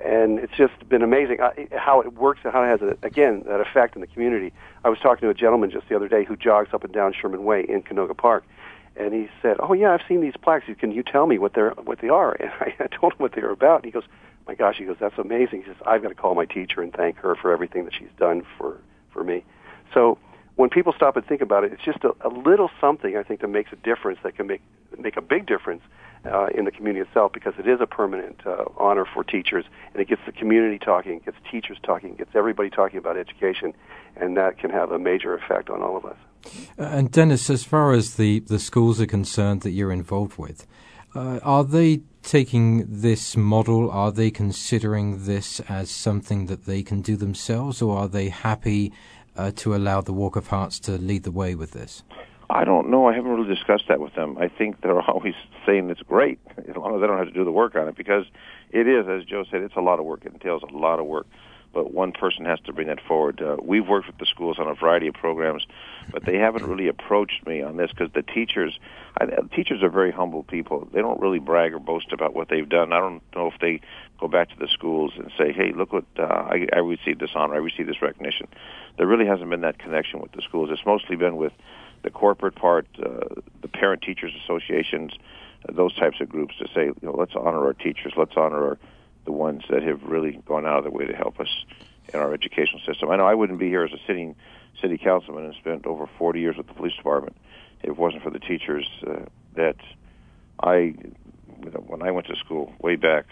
[0.04, 3.44] And it's just been amazing uh, how it works and how it has, a, again,
[3.48, 4.54] that effect in the community.
[4.84, 7.14] I was talking to a gentleman just the other day who jogs up and down
[7.14, 8.44] Sherman Way in Canoga Park
[9.00, 10.66] and he said, "Oh yeah, I've seen these plaques.
[10.80, 13.34] Can you tell me what they're what they are?" And I, I told him what
[13.34, 13.78] they were about.
[13.78, 14.04] And he goes,
[14.48, 16.92] "My gosh," he goes, "That's amazing." He says, "I've got to call my teacher and
[16.94, 18.78] thank her for everything that she's done for
[19.12, 19.44] for me."
[19.94, 20.18] So
[20.58, 23.42] when people stop and think about it, it's just a, a little something I think
[23.42, 24.62] that makes a difference that can make
[24.98, 25.84] make a big difference
[26.26, 30.02] uh, in the community itself because it is a permanent uh, honor for teachers and
[30.02, 33.74] it gets the community talking, gets teachers talking, gets everybody talking about education,
[34.16, 36.18] and that can have a major effect on all of us.
[36.80, 40.66] Uh, and Dennis, as far as the, the schools are concerned that you're involved with,
[41.14, 43.90] uh, are they taking this model?
[43.92, 48.92] Are they considering this as something that they can do themselves, or are they happy
[49.38, 52.04] uh, to allow the Walk of Hearts to lead the way with this?
[52.50, 53.08] I don't know.
[53.08, 54.38] I haven't really discussed that with them.
[54.38, 57.44] I think they're always saying it's great as long as they don't have to do
[57.44, 58.26] the work on it because
[58.72, 60.26] it is, as Joe said, it's a lot of work.
[60.26, 61.28] It entails a lot of work.
[61.78, 63.40] But one person has to bring that forward.
[63.40, 65.64] Uh, we've worked with the schools on a variety of programs,
[66.10, 68.80] but they haven't really approached me on this because the teachers,
[69.22, 70.88] I, teachers are very humble people.
[70.92, 72.94] They don't really brag or boast about what they've done.
[72.94, 73.82] I don't know if they
[74.20, 77.30] go back to the schools and say, "Hey, look what uh, I, I received this
[77.36, 78.48] honor, I received this recognition."
[78.98, 80.72] There really hasn't been that connection with the schools.
[80.72, 81.54] It's mostly been with
[82.02, 85.12] the corporate part, uh, the parent teachers associations,
[85.70, 88.70] uh, those types of groups to say, you know, let's honor our teachers, let's honor
[88.70, 88.78] our,
[89.28, 91.50] the ones that have really gone out of their way to help us
[92.12, 93.12] in our educational system.
[93.12, 94.36] I know I wouldn't be here as a sitting
[94.82, 97.36] city councilman and spent over 40 years with the police department
[97.84, 99.76] if it wasn't for the teachers uh, that
[100.64, 100.96] I,
[101.88, 103.26] when I went to school way back,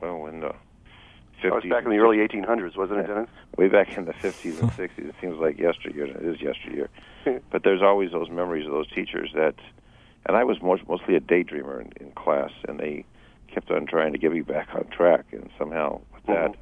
[0.00, 0.54] well, in the 50s.
[1.42, 3.30] That was back in the early 1800s, wasn't it, Dennis?
[3.56, 4.98] Way back in the 50s and 60s.
[4.98, 6.06] It seems like yesteryear.
[6.06, 6.90] It is yesteryear.
[7.50, 9.54] but there's always those memories of those teachers that,
[10.26, 13.04] and I was most, mostly a daydreamer in, in class, and they
[13.56, 16.52] kept on trying to get me back on track, and somehow with that,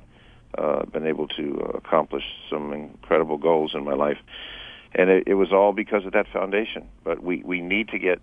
[0.57, 0.64] mm-hmm.
[0.64, 4.18] uh, been able to accomplish some incredible goals in my life.
[4.94, 6.87] And it, it was all because of that foundation.
[7.02, 8.20] But we we need to get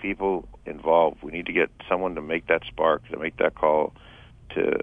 [0.00, 1.22] people involved.
[1.22, 3.94] We need to get someone to make that spark, to make that call,
[4.56, 4.80] to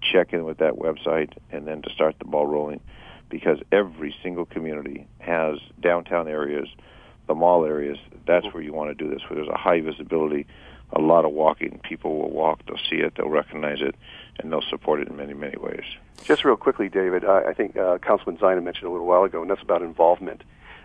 [0.00, 2.80] check in with that website, and then to start the ball rolling
[3.28, 6.66] because every single community has downtown areas,
[7.28, 7.98] the mall areas.
[8.26, 10.46] That's where you want to do this, where there's a high visibility,
[10.92, 11.80] a lot of walking.
[11.82, 13.94] People will walk, they'll see it, they'll recognize it,
[14.38, 15.84] and they'll support it in many, many ways.
[16.24, 19.42] Just real quickly, David, I, I think uh, Councilman Zine mentioned a little while ago,
[19.42, 20.42] and that's about involvement.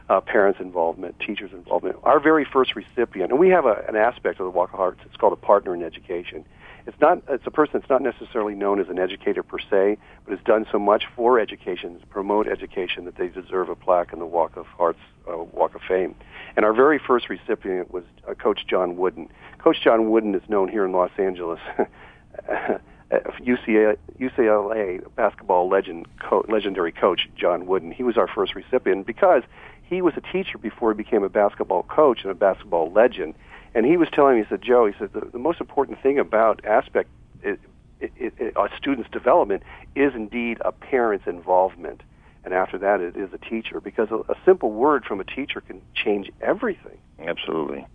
[0.08, 1.98] Uh, parents' involvement, teachers' involvement.
[2.04, 5.00] Our very first recipient, and we have a, an aspect of the Walk of Hearts,
[5.04, 6.46] it's called a partner in education
[6.88, 10.36] it's not it's a person that's not necessarily known as an educator per se, but
[10.36, 14.26] has done so much for education, promote education that they deserve a plaque in the
[14.26, 16.16] Walk of Hearts uh, Walk of Fame.
[16.56, 19.30] And our very first recipient was uh, Coach John Wooden.
[19.58, 21.60] Coach John Wooden is known here in Los Angeles.
[23.12, 27.92] UCLA, UCLA basketball legend, co- legendary coach John Wooden.
[27.92, 29.44] He was our first recipient because
[29.84, 33.36] he was a teacher before he became a basketball coach and a basketball legend.
[33.76, 36.18] And he was telling me, he said, Joe, he said, the, the most important thing
[36.18, 37.10] about aspect
[37.44, 37.60] it,
[38.00, 39.64] it, it, a student's development
[39.96, 42.02] is indeed a parent's involvement.
[42.46, 45.62] And after that, it is a teacher because a, a simple word from a teacher
[45.62, 46.98] can change everything.
[47.20, 47.86] Absolutely.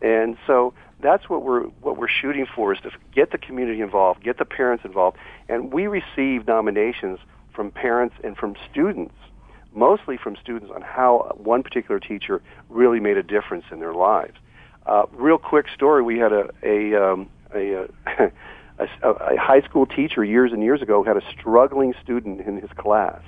[0.00, 4.22] And so that's what we're what we're shooting for is to get the community involved,
[4.22, 5.16] get the parents involved,
[5.48, 7.18] and we receive nominations
[7.54, 9.14] from parents and from students,
[9.74, 14.36] mostly from students on how one particular teacher really made a difference in their lives.
[14.86, 17.86] Uh, real quick story: We had a a um, a, uh,
[19.02, 22.70] a, a high school teacher years and years ago had a struggling student in his
[22.76, 23.22] class,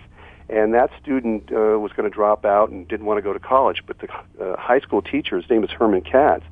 [0.49, 3.40] and that student uh, was going to drop out and didn't want to go to
[3.40, 3.83] college.
[3.87, 4.09] But the
[4.40, 6.44] uh, high school teacher, his name is Herman Katz,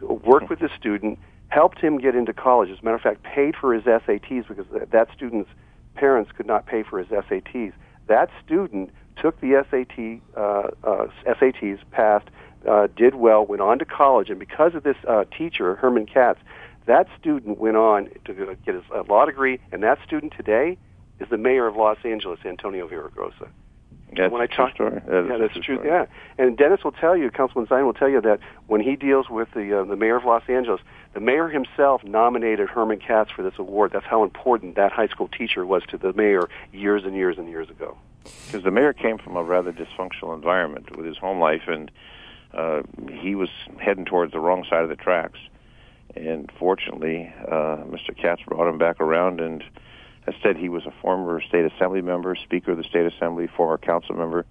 [0.00, 2.70] worked with the student, helped him get into college.
[2.70, 5.50] As a matter of fact, paid for his SATs because that student's
[5.94, 7.72] parents could not pay for his SATs.
[8.08, 12.28] That student took the SAT uh, uh, SATs, passed,
[12.68, 16.40] uh, did well, went on to college, and because of this uh, teacher, Herman Katz,
[16.86, 20.78] that student went on to get his uh, law degree, and that student today
[21.20, 23.48] is the mayor of Los Angeles, Antonio Villaraigosa.
[24.16, 25.00] That's when I talk, story.
[25.06, 25.76] That yeah, that's true.
[25.76, 25.88] Story.
[25.88, 29.30] Yeah, and Dennis will tell you, Councilman Zine will tell you that when he deals
[29.30, 30.80] with the uh, the mayor of Los Angeles,
[31.14, 33.92] the mayor himself nominated Herman Katz for this award.
[33.92, 37.48] That's how important that high school teacher was to the mayor years and years and
[37.48, 37.96] years ago.
[38.46, 41.90] Because the mayor came from a rather dysfunctional environment with his home life and
[42.54, 42.82] uh,
[43.20, 45.38] he was heading towards the wrong side of the tracks.
[46.16, 48.16] And fortunately, uh, Mr.
[48.16, 49.62] Katz brought him back around, and
[50.26, 54.16] instead he was a former state assembly member, speaker of the state assembly, former council
[54.16, 54.44] member,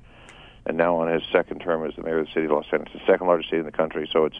[0.65, 2.93] and now on his second term as the mayor of the city of Los Angeles,
[2.93, 4.09] the second largest city in the country.
[4.11, 4.39] So it's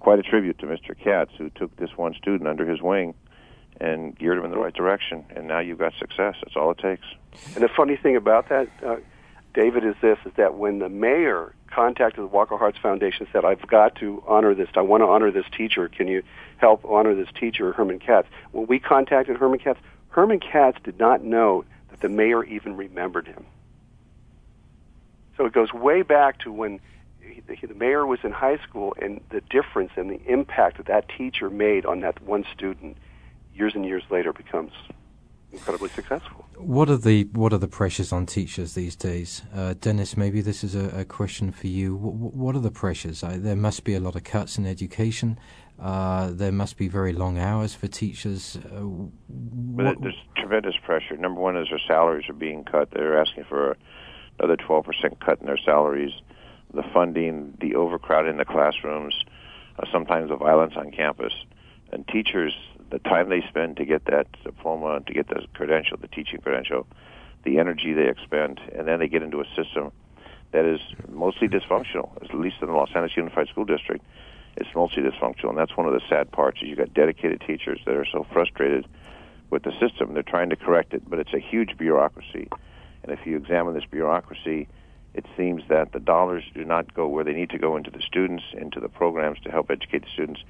[0.00, 0.98] quite a tribute to Mr.
[0.98, 3.14] Katz, who took this one student under his wing
[3.80, 5.24] and geared him in the right direction.
[5.34, 6.34] And now you've got success.
[6.42, 7.06] That's all it takes.
[7.54, 8.96] And the funny thing about that, uh,
[9.58, 13.44] David, is this: is that when the mayor contacted the Walk of Hearts Foundation said,
[13.44, 14.68] I've got to honor this.
[14.76, 15.88] I want to honor this teacher.
[15.88, 16.22] Can you
[16.58, 18.28] help honor this teacher, Herman Katz?
[18.52, 23.26] When we contacted Herman Katz, Herman Katz did not know that the mayor even remembered
[23.26, 23.46] him.
[25.36, 26.78] So it goes way back to when
[27.48, 31.08] the, the mayor was in high school and the difference and the impact that that
[31.08, 32.96] teacher made on that one student
[33.56, 34.70] years and years later becomes
[35.52, 36.46] incredibly successful.
[36.56, 40.16] What are the what are the pressures on teachers these days, uh, Dennis?
[40.16, 41.94] Maybe this is a, a question for you.
[41.94, 43.22] What, what are the pressures?
[43.22, 45.38] Uh, there must be a lot of cuts in education.
[45.80, 48.56] Uh, there must be very long hours for teachers.
[48.56, 48.80] Uh,
[49.28, 51.16] what, there's tremendous pressure.
[51.16, 52.90] Number one is their salaries are being cut.
[52.90, 53.76] They're asking for
[54.38, 54.84] another 12%
[55.20, 56.12] cut in their salaries.
[56.74, 59.14] The funding, the overcrowding in the classrooms,
[59.78, 61.32] uh, sometimes the violence on campus,
[61.92, 62.52] and teachers
[62.90, 66.86] the time they spend to get that diploma, to get the credential, the teaching credential,
[67.44, 69.92] the energy they expend, and then they get into a system
[70.52, 74.04] that is mostly dysfunctional, at least in the Los Angeles Unified School District.
[74.56, 76.60] It's mostly dysfunctional, and that's one of the sad parts.
[76.62, 78.86] Is you got dedicated teachers that are so frustrated
[79.50, 82.48] with the system, they're trying to correct it, but it's a huge bureaucracy.
[83.02, 84.68] And if you examine this bureaucracy,
[85.14, 88.02] it seems that the dollars do not go where they need to go into the
[88.02, 90.42] students, into the programs to help educate the students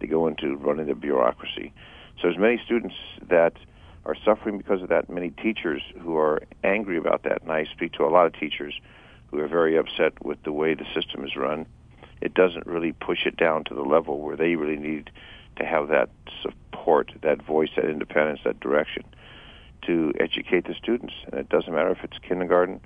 [0.00, 1.72] to go into running the bureaucracy.
[2.16, 2.94] So there's many students
[3.28, 3.54] that
[4.04, 7.92] are suffering because of that, many teachers who are angry about that, and I speak
[7.94, 8.80] to a lot of teachers
[9.30, 11.66] who are very upset with the way the system is run.
[12.20, 15.10] It doesn't really push it down to the level where they really need
[15.56, 16.08] to have that
[16.40, 19.02] support, that voice, that independence, that direction
[19.86, 21.14] to educate the students.
[21.26, 22.80] And it doesn't matter if it's kindergarten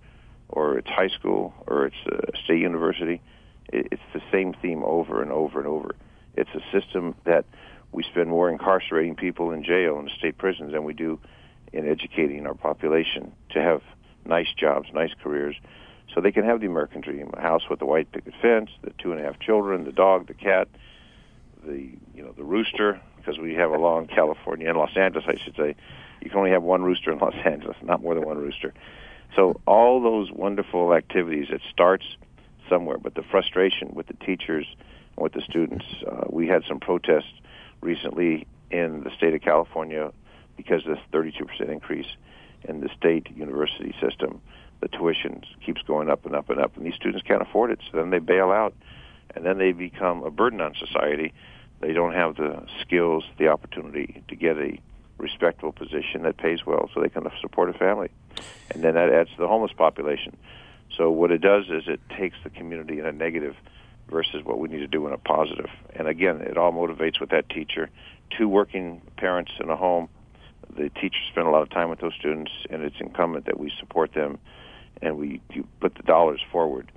[0.48, 3.20] or it's high school or it's a state university.
[3.72, 5.94] It's the same theme over and over and over.
[6.40, 7.44] It's a system that
[7.92, 11.18] we spend more incarcerating people in jail in state prisons than we do
[11.72, 13.82] in educating our population to have
[14.24, 15.56] nice jobs, nice careers,
[16.14, 18.92] so they can have the American dream: a house with a white picket fence, the
[18.98, 20.68] two and a half children, the dog, the cat,
[21.64, 23.00] the you know the rooster.
[23.16, 25.76] Because we have a in California, in Los Angeles, I should say,
[26.22, 28.72] you can only have one rooster in Los Angeles, not more than one rooster.
[29.36, 32.04] So all those wonderful activities, it starts
[32.68, 34.66] somewhere, but the frustration with the teachers
[35.20, 35.84] with the students.
[36.06, 37.32] Uh, we had some protests
[37.80, 40.12] recently in the state of California
[40.56, 42.06] because of this 32% increase
[42.64, 44.40] in the state university system.
[44.80, 47.80] The tuition keeps going up and up and up, and these students can't afford it.
[47.90, 48.74] So then they bail out,
[49.34, 51.32] and then they become a burden on society.
[51.80, 54.78] They don't have the skills, the opportunity to get a
[55.18, 58.08] respectable position that pays well so they can support a family.
[58.70, 60.36] And then that adds to the homeless population.
[60.96, 63.54] So what it does is it takes the community in a negative
[64.10, 65.70] versus what we need to do in a positive.
[65.94, 67.90] And again, it all motivates with that teacher.
[68.36, 70.08] Two working parents in a home,
[70.76, 73.72] the teachers spend a lot of time with those students, and it's incumbent that we
[73.78, 74.38] support them
[75.02, 75.40] and we
[75.80, 76.92] put the dollars forward.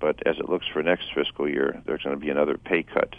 [0.00, 3.14] But as it looks for next fiscal year, there's going to be another pay cut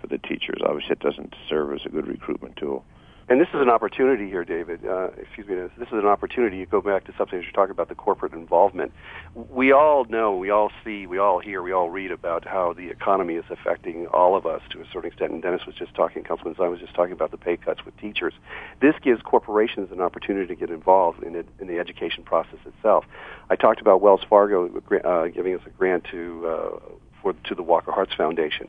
[0.00, 0.60] for the teachers.
[0.64, 2.84] Obviously, it doesn't serve as a good recruitment tool.
[3.28, 4.84] And this is an opportunity here, David.
[4.84, 5.54] Uh, excuse me.
[5.54, 6.56] This is an opportunity.
[6.56, 8.92] You go back to something that you're talking about the corporate involvement.
[9.34, 12.88] We all know, we all see, we all hear, we all read about how the
[12.88, 15.32] economy is affecting all of us to a certain extent.
[15.32, 17.96] And Dennis was just talking, Councilman Zine was just talking about the pay cuts with
[17.98, 18.34] teachers.
[18.80, 23.04] This gives corporations an opportunity to get involved in, it, in the education process itself.
[23.48, 24.68] I talked about Wells Fargo
[25.04, 26.78] uh, giving us a grant to uh,
[27.22, 28.68] for to the Walk of Hearts Foundation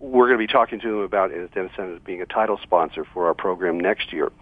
[0.00, 2.58] we're going to be talking to them about, as Dennis said, as being a title
[2.62, 4.32] sponsor for our program next year.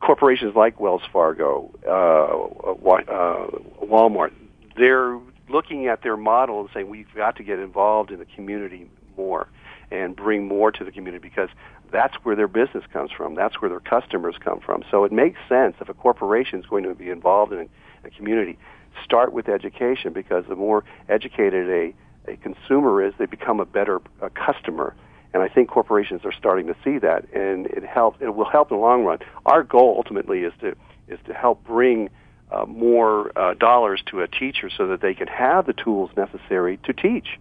[0.00, 3.46] Corporations like Wells Fargo, uh, uh,
[3.82, 4.32] Walmart,
[4.76, 5.18] they're
[5.48, 9.48] looking at their model and saying we've got to get involved in the community more
[9.90, 11.48] and bring more to the community because
[11.90, 13.34] that's where their business comes from.
[13.34, 14.82] That's where their customers come from.
[14.90, 18.10] So it makes sense if a corporation is going to be involved in a, a
[18.10, 18.58] community,
[19.02, 21.94] start with education because the more educated a
[22.26, 24.94] a consumer is, they become a better a customer.
[25.32, 28.20] And I think corporations are starting to see that, and it helps.
[28.20, 29.18] It will help in the long run.
[29.44, 30.76] Our goal ultimately is to
[31.08, 32.08] is to help bring
[32.52, 36.78] uh, more uh, dollars to a teacher so that they can have the tools necessary
[36.84, 37.38] to teach.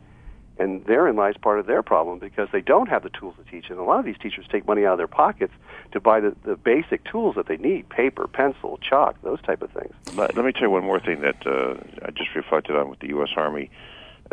[0.60, 3.70] And therein lies part of their problem because they don't have the tools to teach.
[3.70, 5.54] And a lot of these teachers take money out of their pockets
[5.94, 9.72] to buy the, the basic tools that they need paper, pencil, chalk, those type of
[9.72, 9.94] things.
[10.16, 13.00] Let, let me tell you one more thing that uh, I just reflected on with
[13.00, 13.30] the U.S.
[13.36, 13.72] Army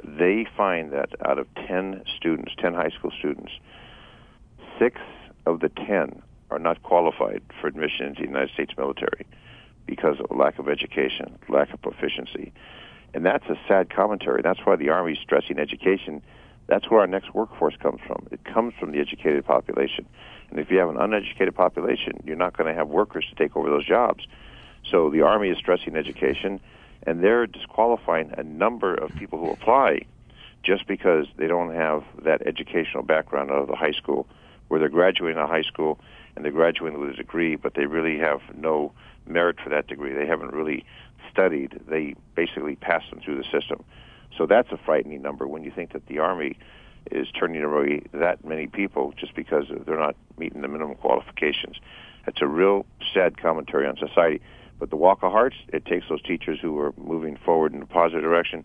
[0.04, 3.52] they find that out of 10 students, 10 high school students,
[4.78, 5.00] six
[5.46, 9.26] of the 10 are not qualified for admission into the United States military
[9.86, 12.52] because of lack of education, lack of proficiency.
[13.14, 14.40] And that's a sad commentary.
[14.42, 16.22] That's why the Army is stressing education.
[16.68, 18.28] That's where our next workforce comes from.
[18.30, 20.06] It comes from the educated population.
[20.50, 23.56] And if you have an uneducated population, you're not going to have workers to take
[23.56, 24.26] over those jobs.
[24.88, 26.60] So the Army is stressing education
[27.04, 30.00] and they're disqualifying a number of people who apply
[30.62, 34.26] just because they don't have that educational background out of the high school,
[34.68, 35.98] where they're graduating of high school
[36.36, 38.92] and they're graduating with a degree, but they really have no
[39.26, 40.12] merit for that degree.
[40.12, 40.84] They haven't really
[41.30, 41.80] studied.
[41.88, 43.82] They basically pass them through the system.
[44.36, 46.56] So that's a frightening number when you think that the Army
[47.10, 51.76] is turning away that many people just because they're not meeting the minimum qualifications.
[52.26, 54.40] It's a real sad commentary on society.
[54.80, 57.86] But the Walk of Hearts, it takes those teachers who are moving forward in a
[57.86, 58.64] positive direction.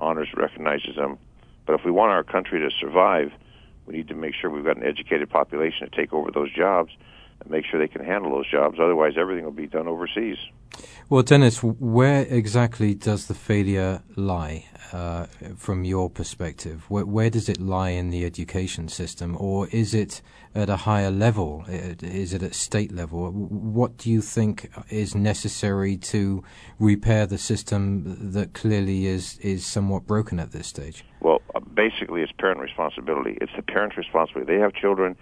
[0.00, 1.18] Honors recognizes them.
[1.66, 3.30] But if we want our country to survive,
[3.86, 6.90] we need to make sure we've got an educated population to take over those jobs
[7.40, 8.78] and make sure they can handle those jobs.
[8.80, 10.36] Otherwise, everything will be done overseas.
[11.08, 15.26] Well, Dennis, where exactly does the failure lie uh,
[15.56, 16.84] from your perspective?
[16.88, 20.22] Where, where, does it lie in the education system, or is it
[20.54, 21.64] at a higher level?
[21.68, 23.30] Is it at state level?
[23.32, 26.44] What do you think is necessary to
[26.78, 31.04] repair the system that clearly is, is somewhat broken at this stage?
[31.20, 33.36] Well, uh, basically, it's parent responsibility.
[33.40, 34.54] It's the parent's responsibility.
[34.54, 35.16] They have children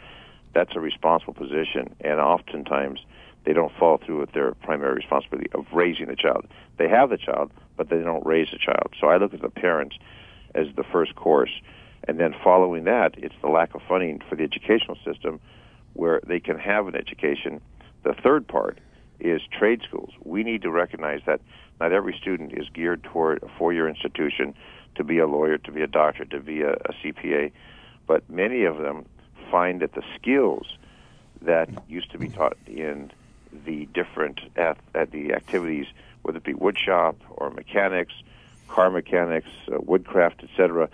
[0.59, 2.99] that's a responsible position, and oftentimes
[3.45, 6.49] they don't follow through with their primary responsibility of raising the child.
[6.79, 8.93] They have the child, but they don't raise the child.
[9.01, 9.97] So I look at the parents
[10.57, 11.53] as the first course,
[12.09, 15.39] and then following that, it's the lack of funding for the educational system
[15.93, 17.61] where they can have an education.
[18.03, 18.81] The third part
[19.21, 20.11] is trade schools.
[20.25, 21.41] We need to recognize that
[21.79, 24.55] not every student is geared toward a four-year institution
[24.97, 27.53] to be a lawyer, to be a doctor, to be a, a CPA,
[28.09, 29.07] but many of them
[29.51, 30.67] find that the skills
[31.43, 33.11] that used to be taught in
[33.65, 35.87] the different at, at the activities,
[36.23, 38.13] whether it be woodshop or mechanics,
[38.69, 40.89] car mechanics, uh, woodcraft, etc.,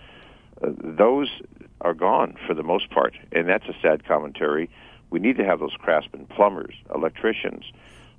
[0.63, 1.43] uh, those
[1.81, 4.71] are gone for the most part, and that's a sad commentary.
[5.11, 7.65] We need to have those craftsmen, plumbers, electricians,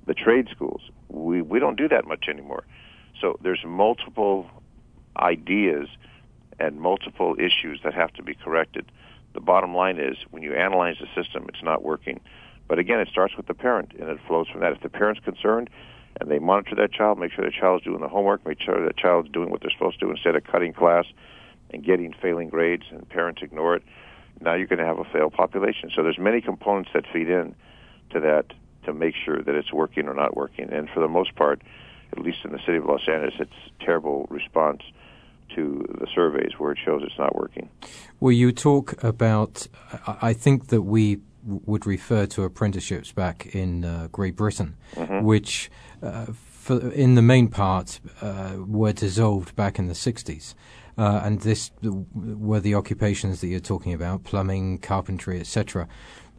[0.06, 0.82] the trade schools.
[1.08, 2.64] We we don't do that much anymore.
[3.20, 4.48] So there's multiple
[5.16, 5.88] ideas
[6.58, 8.90] and multiple issues that have to be corrected
[9.36, 12.20] the bottom line is when you analyze the system, it's not working.
[12.68, 14.72] But again, it starts with the parent, and it flows from that.
[14.72, 15.68] If the parent's concerned
[16.18, 18.96] and they monitor that child, make sure the child's doing the homework, make sure that
[18.96, 21.04] child's doing what they're supposed to do instead of cutting class
[21.70, 23.82] and getting failing grades, and parents ignore it,
[24.40, 25.90] now you're going to have a failed population.
[25.94, 27.54] So there's many components that feed in
[28.10, 28.46] to that
[28.84, 30.72] to make sure that it's working or not working.
[30.72, 31.60] And for the most part,
[32.12, 34.82] at least in the city of Los Angeles, it's terrible response
[35.54, 37.68] to the surveys where it shows it's not working.
[38.20, 39.66] Well, you talk about,
[40.06, 45.24] I think that we would refer to apprenticeships back in uh, Great Britain, mm-hmm.
[45.24, 45.70] which,
[46.02, 50.54] uh, for, in the main part, uh, were dissolved back in the 60s.
[50.98, 55.86] Uh, and this were the occupations that you're talking about plumbing, carpentry, etc.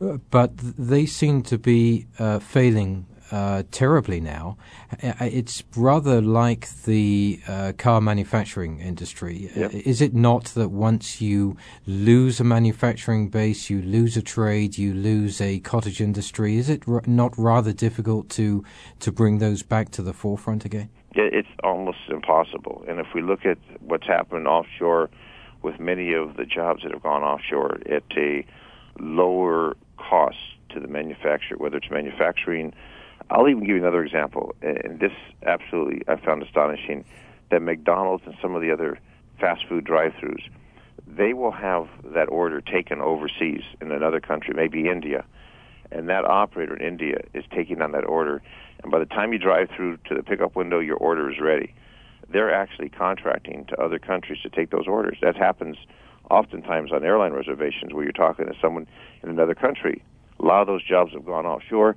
[0.01, 4.57] Uh, but they seem to be uh, failing uh, terribly now.
[5.03, 9.51] Uh, it's rather like the uh, car manufacturing industry.
[9.55, 9.73] Yep.
[9.73, 14.93] Is it not that once you lose a manufacturing base, you lose a trade, you
[14.93, 16.57] lose a cottage industry?
[16.57, 18.63] Is it r- not rather difficult to
[18.99, 20.89] to bring those back to the forefront again?
[21.13, 22.85] It's almost impossible.
[22.87, 25.09] And if we look at what's happened offshore
[25.63, 28.45] with many of the jobs that have gone offshore at a
[28.99, 30.37] lower cost
[30.69, 32.73] to the manufacturer, whether it's manufacturing
[33.29, 35.11] I'll even give you another example, and this
[35.45, 37.03] absolutely I found astonishing
[37.51, 38.99] that McDonald's and some of the other
[39.39, 40.49] fast food drive-throughs,
[41.05, 45.25] they will have that order taken overseas in another country, maybe India,
[45.91, 48.41] and that operator in India is taking on that order,
[48.83, 51.73] and by the time you drive through to the pickup window, your order is ready.
[52.29, 55.17] They're actually contracting to other countries to take those orders.
[55.21, 55.77] That happens
[56.29, 58.87] oftentimes on airline reservations where you're talking to someone
[59.23, 60.03] in another country.
[60.39, 61.95] A lot of those jobs have gone offshore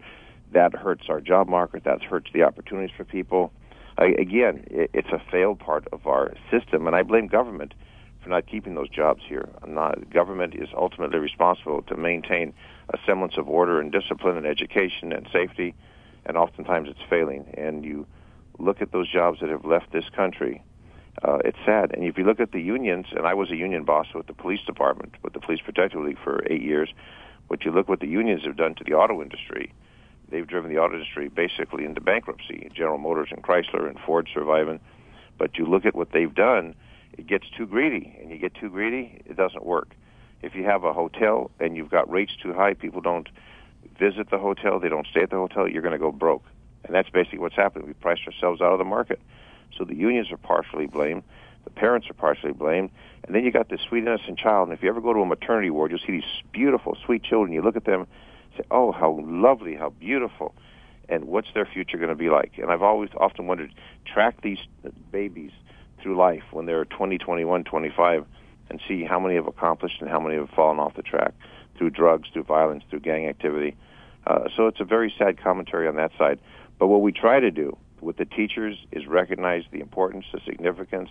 [0.53, 1.85] that hurts our job market.
[1.85, 3.53] That hurts the opportunities for people.
[3.99, 7.75] I, again, it, it's a failed part of our system, and I blame government
[8.23, 9.49] for not keeping those jobs here.
[9.67, 12.53] Not, government is ultimately responsible to maintain
[12.93, 15.75] a semblance of order and discipline and education and safety,
[16.27, 17.47] and oftentimes it's failing.
[17.57, 18.07] And you
[18.59, 20.63] look at those jobs that have left this country.
[21.23, 21.93] Uh, it's sad.
[21.95, 24.35] And if you look at the unions, and I was a union boss with the
[24.35, 26.91] police department, with the Police Protective League for eight years,
[27.49, 29.73] but you look what the unions have done to the auto industry
[30.31, 32.71] they've driven the auto industry basically into bankruptcy.
[32.75, 34.81] General Motors and Chrysler and Ford surviving.
[35.39, 36.75] But you look at what they've done,
[37.17, 38.17] it gets too greedy.
[38.21, 39.95] And you get too greedy, it doesn't work.
[40.43, 43.29] If you have a hotel and you've got rates too high, people don't
[43.99, 46.45] visit the hotel, they don't stay at the hotel, you're going to go broke.
[46.85, 47.87] And that's basically what's happening.
[47.87, 49.21] We've priced ourselves out of the market.
[49.77, 51.23] So the unions are partially blamed.
[51.65, 52.91] The parents are partially blamed.
[53.25, 54.69] And then you got this sweet, innocent child.
[54.69, 57.53] And if you ever go to a maternity ward, you'll see these beautiful, sweet children.
[57.53, 58.07] You look at them
[58.61, 60.55] say, "Oh, how lovely, how beautiful,"
[61.09, 62.53] and what's their future going to be like?
[62.59, 63.73] And I've always often wondered,
[64.05, 64.59] track these
[65.11, 65.53] babies
[66.03, 68.27] through life when they're 20, 21, 25.
[68.71, 71.35] and see how many have accomplished and how many have fallen off the track
[71.77, 73.77] through drugs, through violence, through gang activity.
[74.27, 76.39] Uh, so it's a very sad commentary on that side.
[76.79, 81.11] But what we try to do with the teachers is recognize the importance, the significance,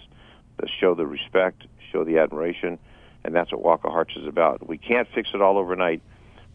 [0.62, 2.80] to show the respect, show the admiration,
[3.24, 4.68] and that's what Walk of Hearts is about.
[4.68, 6.02] We can't fix it all overnight,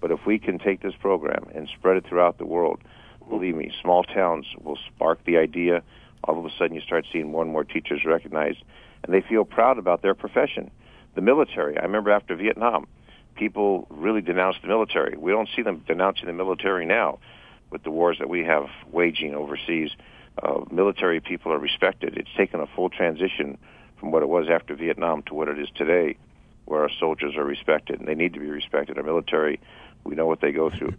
[0.01, 2.81] but if we can take this program and spread it throughout the world,
[3.29, 5.83] believe me, small towns will spark the idea.
[6.25, 8.63] All of a sudden, you start seeing more and more teachers recognized,
[9.03, 10.71] and they feel proud about their profession.
[11.15, 11.79] The military.
[11.79, 12.87] I remember after Vietnam,
[13.37, 15.17] people really denounced the military.
[15.17, 17.19] We don't see them denouncing the military now
[17.71, 19.91] with the wars that we have waging overseas.
[20.43, 22.17] Uh, military people are respected.
[22.17, 23.59] It's taken a full transition
[23.99, 26.17] from what it was after Vietnam to what it is today,
[26.65, 28.99] where our soldiers are respected and they need to be respected.
[28.99, 29.61] Our military,
[30.05, 30.95] we know what they go through.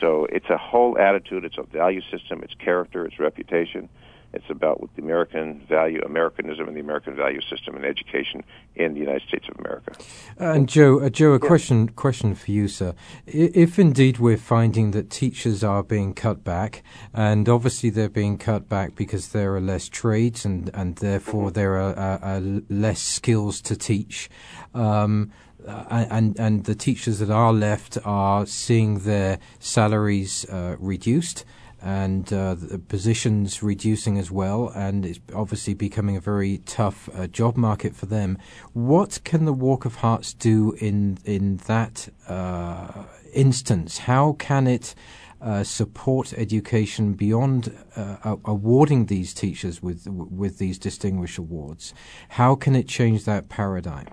[0.00, 1.44] So it's a whole attitude.
[1.44, 2.42] It's a value system.
[2.42, 3.06] It's character.
[3.06, 3.88] It's reputation.
[4.36, 8.94] It's about what the American value, Americanism, and the American value system and education in
[8.94, 9.92] the United States of America.
[10.36, 11.38] And Joe, uh, Joe, a yeah.
[11.38, 12.94] question question for you, sir.
[13.26, 16.82] If indeed we're finding that teachers are being cut back,
[17.14, 21.76] and obviously they're being cut back because there are less trades, and and therefore there
[21.76, 24.28] are, uh, uh, less skills to teach.
[24.74, 25.32] Um,
[25.66, 31.44] uh, and and the teachers that are left are seeing their salaries uh, reduced
[31.82, 37.26] and uh, the positions reducing as well, and it's obviously becoming a very tough uh,
[37.26, 38.38] job market for them.
[38.72, 43.04] What can the Walk of Hearts do in in that uh,
[43.34, 43.98] instance?
[43.98, 44.94] How can it
[45.40, 51.92] uh, support education beyond uh, awarding these teachers with with these distinguished awards?
[52.30, 54.06] How can it change that paradigm?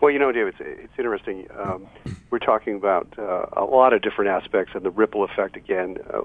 [0.00, 1.46] Well, you know, David, it's, it's interesting.
[1.58, 1.86] Um,
[2.30, 6.20] we're talking about uh, a lot of different aspects and the ripple effect again uh,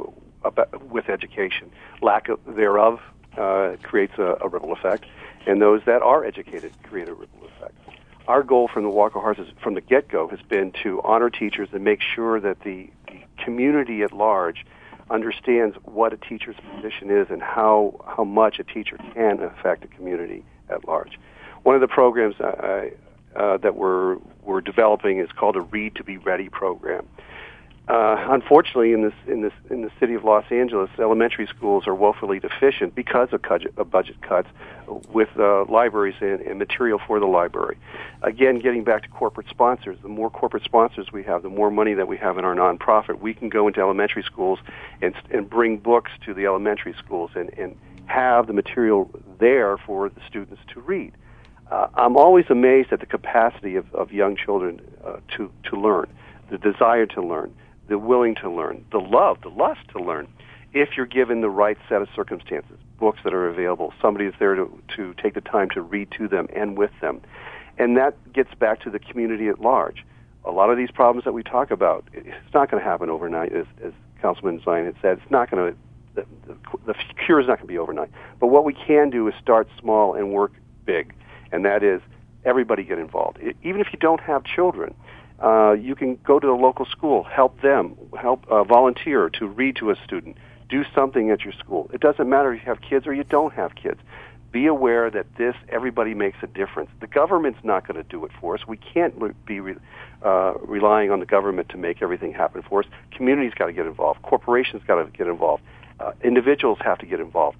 [0.46, 1.72] about, with education.
[2.02, 3.00] Lack of, thereof
[3.38, 5.06] uh, creates a, a, ripple effect,
[5.46, 7.74] and those that are educated create a ripple effect.
[8.28, 11.30] Our goal from the Walk of Hearts is, from the get-go has been to honor
[11.30, 12.90] teachers and make sure that the,
[13.38, 14.66] community at large
[15.10, 19.88] understands what a teacher's position is and how how much a teacher can affect a
[19.88, 21.20] community at large.
[21.64, 22.92] One of the programs I,
[23.36, 27.08] uh, that we're we're developing is called a Read to Be Ready program.
[27.88, 31.94] Uh, unfortunately, in this in this in the city of Los Angeles, elementary schools are
[31.94, 34.48] woefully deficient because of budget, of budget cuts
[35.10, 37.78] with uh, libraries and, and material for the library.
[38.24, 41.94] Again, getting back to corporate sponsors, the more corporate sponsors we have, the more money
[41.94, 44.58] that we have in our nonprofit, we can go into elementary schools
[45.02, 47.78] and and bring books to the elementary schools and and
[48.08, 51.14] have the material there for the students to read
[51.72, 56.08] uh, I'm always amazed at the capacity of, of young children uh, to to learn,
[56.50, 57.54] the desire to learn,
[57.88, 60.28] the willing to learn, the love, the lust to learn.
[60.74, 64.56] If you're given the right set of circumstances, books that are available, somebody is there
[64.56, 67.22] to to take the time to read to them and with them,
[67.78, 70.06] and that gets back to the community at large.
[70.44, 73.52] A lot of these problems that we talk about, it's not going to happen overnight,
[73.52, 75.20] as, as Councilman Zine had said.
[75.22, 75.78] It's not going to
[76.14, 78.10] the, the, the cure is not going to be overnight.
[78.40, 80.52] But what we can do is start small and work
[80.86, 81.14] big
[81.52, 82.02] and that is
[82.44, 83.40] everybody get involved.
[83.64, 84.94] Even if you don't have children,
[85.42, 89.76] uh, you can go to the local school, help them, help uh, volunteer to read
[89.78, 90.38] to a student,
[90.70, 91.90] do something at your school.
[91.94, 94.00] It doesn't matter if you have kids or you don't have kids.
[94.52, 96.90] Be aware that this everybody makes a difference.
[97.02, 98.62] The government's not going to do it for us.
[98.66, 99.76] We can't be re,
[100.24, 102.86] uh, relying on the government to make everything happen for us.
[103.12, 104.22] Communities got to get involved.
[104.22, 105.62] Corporations got to get involved.
[106.00, 107.58] Uh, individuals have to get involved.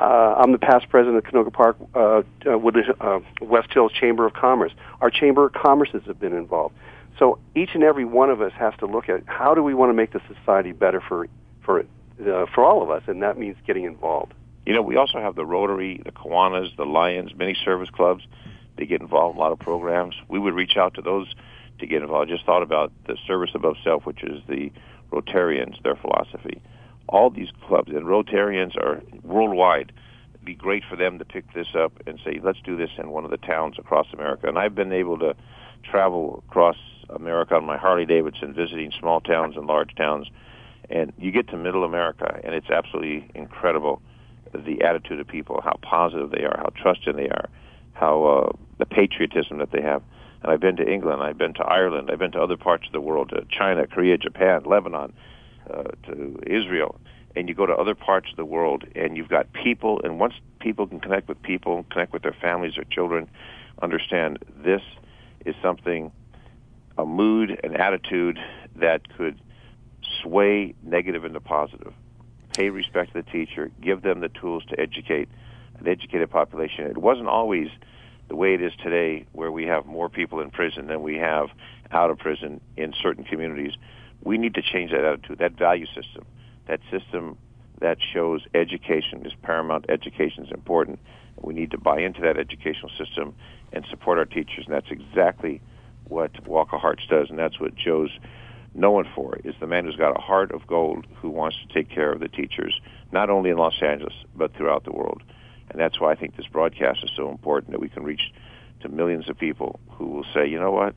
[0.00, 2.56] Uh, I'm the past president of Canoga Park, uh, uh,
[3.00, 4.72] uh, West Hills Chamber of Commerce.
[5.00, 6.76] Our Chamber of Commerces have been involved.
[7.18, 9.90] So each and every one of us has to look at how do we want
[9.90, 11.26] to make the society better for
[11.64, 14.34] for uh, for all of us, and that means getting involved.
[14.66, 18.24] You know, we also have the Rotary, the Kiwanis, the Lions, many service clubs.
[18.76, 20.14] They get involved in a lot of programs.
[20.28, 21.32] We would reach out to those
[21.78, 22.30] to get involved.
[22.30, 24.70] I just thought about the service above self, which is the
[25.10, 26.60] Rotarians, their philosophy
[27.08, 29.92] all these clubs and Rotarians are worldwide.
[30.34, 33.10] It'd be great for them to pick this up and say, let's do this in
[33.10, 34.46] one of the towns across America.
[34.46, 35.34] And I've been able to
[35.82, 36.76] travel across
[37.10, 40.28] America on my Harley Davidson, visiting small towns and large towns.
[40.90, 44.00] And you get to Middle America, and it's absolutely incredible
[44.54, 47.48] the attitude of people, how positive they are, how trusting they are,
[47.92, 50.02] how uh, the patriotism that they have.
[50.42, 52.92] And I've been to England, I've been to Ireland, I've been to other parts of
[52.92, 55.12] the world, to China, Korea, Japan, Lebanon,
[55.68, 56.98] uh, to Israel,
[57.36, 60.34] and you go to other parts of the world, and you've got people, and once
[60.60, 63.28] people can connect with people, connect with their families, their children,
[63.82, 64.82] understand this
[65.44, 66.10] is something,
[66.98, 68.38] a mood, an attitude
[68.76, 69.40] that could
[70.22, 71.92] sway negative into positive.
[72.56, 75.28] Pay respect to the teacher, give them the tools to educate
[75.78, 76.86] an educated population.
[76.86, 77.68] It wasn't always
[78.28, 81.48] the way it is today, where we have more people in prison than we have
[81.90, 83.72] out of prison in certain communities,
[84.22, 86.24] we need to change that attitude, that value system,
[86.66, 87.38] that system
[87.80, 90.98] that shows education is paramount, education is important.
[91.40, 93.34] We need to buy into that educational system
[93.72, 95.60] and support our teachers, and that's exactly
[96.08, 98.10] what Walk of Hearts does, and that's what Joe's
[98.74, 101.90] known for, is the man who's got a heart of gold who wants to take
[101.90, 102.80] care of the teachers,
[103.12, 105.22] not only in Los Angeles, but throughout the world.
[105.70, 108.32] And that's why I think this broadcast is so important that we can reach
[108.80, 110.94] to millions of people who will say, you know what,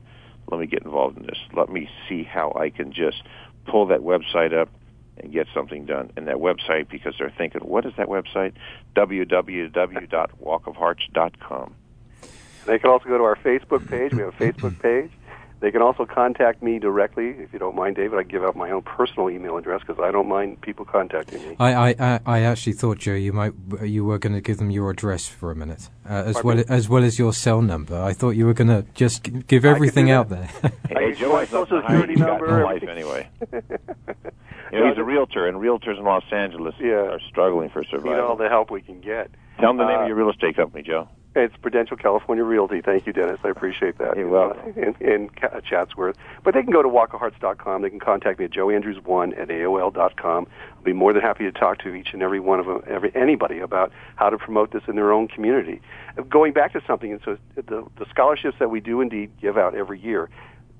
[0.50, 1.38] let me get involved in this.
[1.54, 3.22] Let me see how I can just
[3.66, 4.68] pull that website up
[5.18, 6.10] and get something done.
[6.16, 8.52] And that website, because they're thinking, what is that website?
[8.96, 11.74] www.walkofhearts.com.
[12.66, 14.12] They can also go to our Facebook page.
[14.12, 15.10] We have a Facebook page.
[15.62, 18.18] They can also contact me directly, if you don't mind, David.
[18.18, 21.56] I give out my own personal email address because I don't mind people contacting me.
[21.60, 24.90] I, I, I actually thought, Joe, you might you were going to give them your
[24.90, 26.64] address for a minute, uh, as Pardon well me?
[26.68, 27.96] as well as your cell number.
[27.96, 30.46] I thought you were going to just give everything out there.
[30.88, 32.64] hey, Joe, my social security number.
[32.64, 33.28] Life anyway.
[33.52, 33.60] you
[34.80, 36.94] know, he's a realtor, and realtors in Los Angeles yeah.
[36.94, 38.14] are struggling for survival.
[38.14, 39.30] Need all the help we can get.
[39.60, 41.08] Tell them the name uh, of your real estate company, Joe.
[41.34, 42.82] It's Prudential California Realty.
[42.82, 43.40] Thank you, Dennis.
[43.42, 44.18] I appreciate that.
[44.18, 44.74] You're welcome.
[44.76, 46.16] Uh, in, in uh, Chatsworth.
[46.44, 47.80] But they can go to walkofhearts.com.
[47.80, 50.46] They can contact me at joeandrews1 at AOL.com.
[50.76, 53.12] I'll be more than happy to talk to each and every one of them, every,
[53.14, 55.80] anybody about how to promote this in their own community.
[56.18, 59.56] Uh, going back to something, and so the, the scholarships that we do indeed give
[59.56, 60.28] out every year,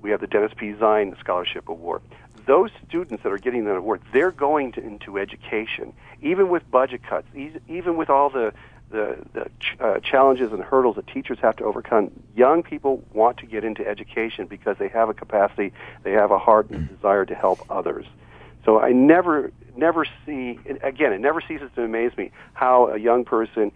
[0.03, 0.73] we have the Dennis P.
[0.73, 2.03] Zine Scholarship Award
[2.45, 7.01] those students that are getting that award, they're going to, into education, even with budget
[7.03, 7.27] cuts,
[7.67, 8.53] even with all the
[8.93, 12.11] the, the ch- uh, challenges and hurdles that teachers have to overcome.
[12.35, 15.73] Young people want to get into education because they have a capacity,
[16.03, 18.05] they have a heart and desire to help others.
[18.63, 23.25] So I never, never see, again, it never ceases to amaze me how a young
[23.25, 23.71] person,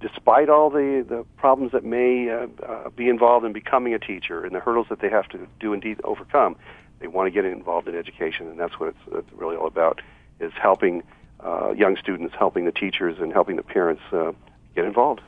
[0.00, 4.44] despite all the, the problems that may uh, uh, be involved in becoming a teacher
[4.44, 6.56] and the hurdles that they have to do indeed overcome,
[7.00, 10.00] they want to get involved in education, and that's what it's, it's really all about,
[10.38, 11.02] is helping
[11.44, 14.30] uh, young students, helping the teachers, and helping the parents uh,
[14.74, 15.20] get involved.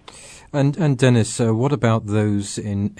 [0.53, 2.95] And and Dennis, uh, what about those in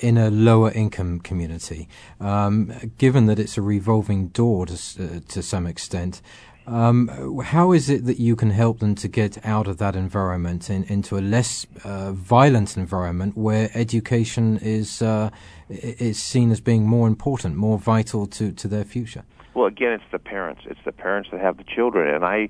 [0.00, 1.88] in a lower income community?
[2.20, 6.22] Um, given that it's a revolving door to uh, to some extent,
[6.66, 10.70] um, how is it that you can help them to get out of that environment
[10.70, 15.28] in, into a less uh, violent environment where education is uh,
[15.68, 19.24] is seen as being more important, more vital to, to their future?
[19.52, 20.62] Well, again, it's the parents.
[20.64, 22.48] It's the parents that have the children, and I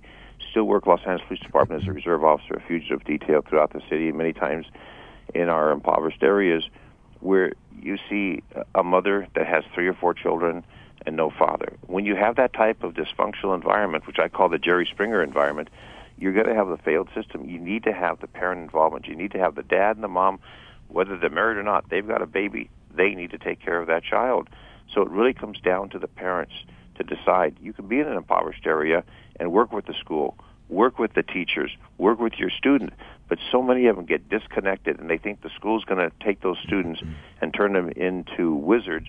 [0.55, 3.81] still work Los Angeles Police Department as a reserve officer, a fugitive detail throughout the
[3.91, 4.67] city, many times
[5.35, 6.63] in our impoverished areas
[7.19, 8.41] where you see
[8.77, 10.65] a mother that has three or four children
[11.07, 11.77] and no father.
[11.89, 15.71] When you have that type of dysfunctional environment, which I call the Jerry Springer environment,
[16.19, 17.49] you're going to have the failed system.
[17.49, 19.09] You need to have the parent involvement.
[19.09, 20.39] You need to have the dad and the mom,
[20.87, 22.71] whether they're married or not, they've got a baby.
[22.95, 24.49] They need to take care of that child.
[24.95, 26.55] So it really comes down to the parents
[26.95, 27.57] to decide.
[27.61, 29.03] You can be in an impoverished area
[29.41, 30.37] and work with the school,
[30.69, 32.93] work with the teachers, work with your student.
[33.29, 36.41] But so many of them get disconnected and they think the school's going to take
[36.43, 37.13] those students mm-hmm.
[37.41, 39.07] and turn them into wizards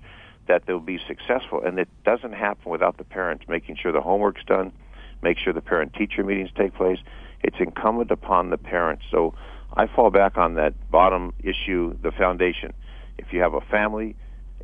[0.48, 1.62] that they'll be successful.
[1.64, 4.72] And it doesn't happen without the parents making sure the homework's done,
[5.22, 7.00] make sure the parent teacher meetings take place.
[7.44, 9.04] It's incumbent upon the parents.
[9.12, 9.34] So
[9.74, 12.74] I fall back on that bottom issue, the foundation.
[13.18, 14.16] If you have a family,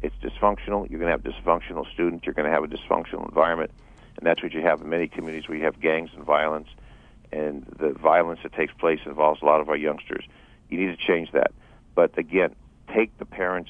[0.01, 3.71] it's dysfunctional, you're going to have dysfunctional students, you're going to have a dysfunctional environment
[4.17, 6.67] and that's what you have in many communities where you have gangs and violence,
[7.31, 10.25] and the violence that takes place involves a lot of our youngsters.
[10.69, 11.51] You need to change that.
[11.95, 12.55] But again,
[12.93, 13.69] take the parents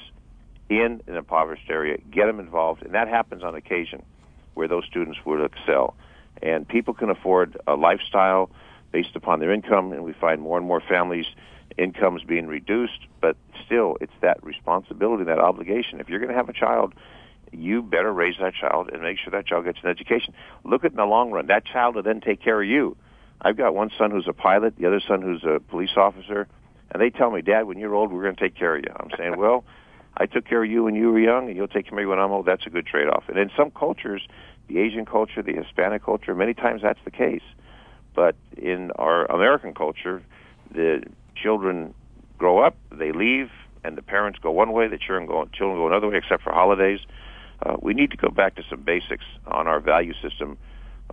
[0.68, 4.02] in an impoverished area, get them involved, and that happens on occasion
[4.54, 5.94] where those students would excel.
[6.42, 8.50] And people can afford a lifestyle
[8.90, 11.26] based upon their income, and we find more and more families'
[11.78, 16.00] incomes being reduced, but still, it's that responsibility, that obligation.
[16.00, 16.94] If you're going to have a child
[17.52, 20.34] you better raise that child and make sure that child gets an education.
[20.64, 21.46] Look at in the long run.
[21.46, 22.96] That child will then take care of you.
[23.42, 26.46] I've got one son who's a pilot, the other son who's a police officer,
[26.90, 28.92] and they tell me, Dad, when you're old, we're going to take care of you.
[28.96, 29.64] I'm saying, well,
[30.16, 32.06] I took care of you when you were young, and you'll take care of me
[32.06, 32.46] when I'm old.
[32.46, 33.24] That's a good trade-off.
[33.28, 34.22] And in some cultures,
[34.68, 37.42] the Asian culture, the Hispanic culture, many times that's the case.
[38.14, 40.22] But in our American culture,
[40.70, 41.02] the
[41.34, 41.94] children
[42.38, 43.50] grow up, they leave,
[43.82, 46.52] and the parents go one way, the children go, children go another way, except for
[46.52, 47.00] holidays
[47.64, 50.58] uh, we need to go back to some basics on our value system,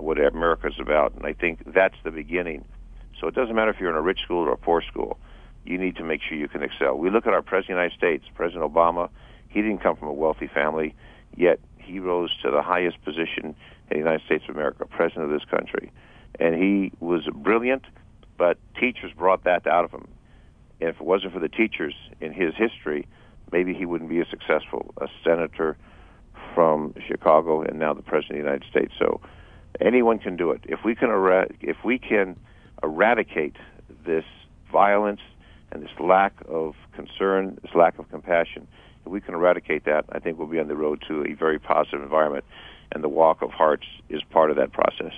[0.03, 2.65] what America is about, and I think that's the beginning.
[3.19, 5.19] So it doesn't matter if you're in a rich school or a poor school.
[5.65, 6.97] You need to make sure you can excel.
[6.97, 9.09] We look at our President of the United States, President Obama.
[9.49, 10.95] He didn't come from a wealthy family,
[11.35, 13.55] yet he rose to the highest position
[13.89, 15.91] in the United States of America, President of this country.
[16.39, 17.83] And he was brilliant,
[18.37, 20.07] but teachers brought that out of him.
[20.79, 23.07] And if it wasn't for the teachers in his history,
[23.51, 25.77] maybe he wouldn't be as successful a senator
[26.55, 28.93] from Chicago and now the president of the United States.
[28.97, 29.19] So
[29.81, 30.61] anyone can do it.
[30.63, 32.35] If we can era- if we can
[32.83, 33.55] eradicate
[34.05, 34.25] this
[34.71, 35.21] violence
[35.71, 38.67] and this lack of concern, this lack of compassion,
[39.05, 41.59] if we can eradicate that, I think we'll be on the road to a very
[41.59, 42.45] positive environment.
[42.91, 45.13] And the Walk of Hearts is part of that process.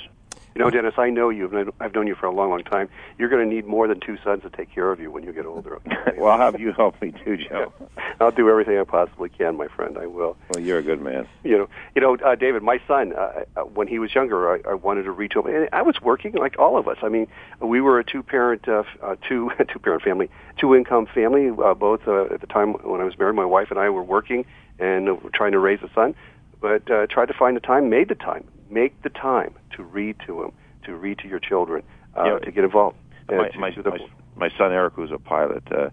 [0.53, 1.73] You know, Dennis, I know you.
[1.79, 2.89] I've known you for a long, long time.
[3.17, 5.31] You're going to need more than two sons to take care of you when you
[5.31, 5.79] get older.
[6.17, 7.71] well, I'll have you help me too, Joe.
[8.19, 9.97] I'll do everything I possibly can, my friend.
[9.97, 10.35] I will.
[10.49, 11.25] Well, you're a good man.
[11.43, 13.13] You know, you know, uh, David, my son.
[13.13, 15.81] Uh, uh when he was younger, I, I wanted to read to him, and I
[15.83, 16.97] was working like all of us.
[17.01, 17.27] I mean,
[17.61, 21.49] we were a two-parent, uh, uh, two two-parent family, two-income family.
[21.49, 24.03] Uh, both uh, at the time when I was married, my wife and I were
[24.03, 24.45] working
[24.79, 26.13] and uh, trying to raise a son.
[26.59, 30.15] But uh, tried to find the time, made the time, make the time to read
[30.25, 30.51] to him
[30.85, 31.83] to read to your children,
[32.17, 32.97] uh, yeah, to get involved.
[33.29, 33.97] My, my, my,
[34.35, 35.89] my, son Eric, who's a pilot, uh,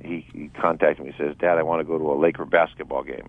[0.00, 1.12] he, he contacted me.
[1.12, 3.28] He says, "Dad, I want to go to a Laker basketball game."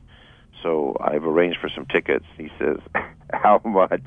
[0.64, 2.26] So I've arranged for some tickets.
[2.38, 2.78] He says,
[3.34, 4.02] "How much?"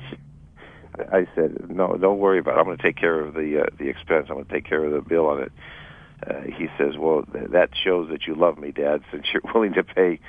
[0.97, 2.59] I said, "No, don't worry about it.
[2.59, 4.27] I'm going to take care of the uh, the expense.
[4.29, 5.51] I'm going to take care of the bill on it."
[6.27, 9.73] Uh, he says, "Well, th- that shows that you love me, Dad, since you're willing
[9.73, 10.19] to pay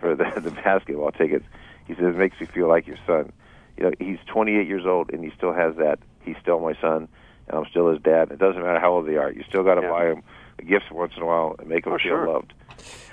[0.00, 1.44] for the, the basketball tickets."
[1.86, 3.32] He says, "It makes me feel like your son."
[3.76, 7.08] You know, he's 28 years old and he still has that he's still my son,
[7.48, 8.30] and I'm still his dad.
[8.30, 9.30] It doesn't matter how old they are.
[9.30, 9.90] You still got to yeah.
[9.90, 10.22] buy them
[10.66, 12.28] gifts once in a while and make them oh, feel sure.
[12.28, 12.52] loved.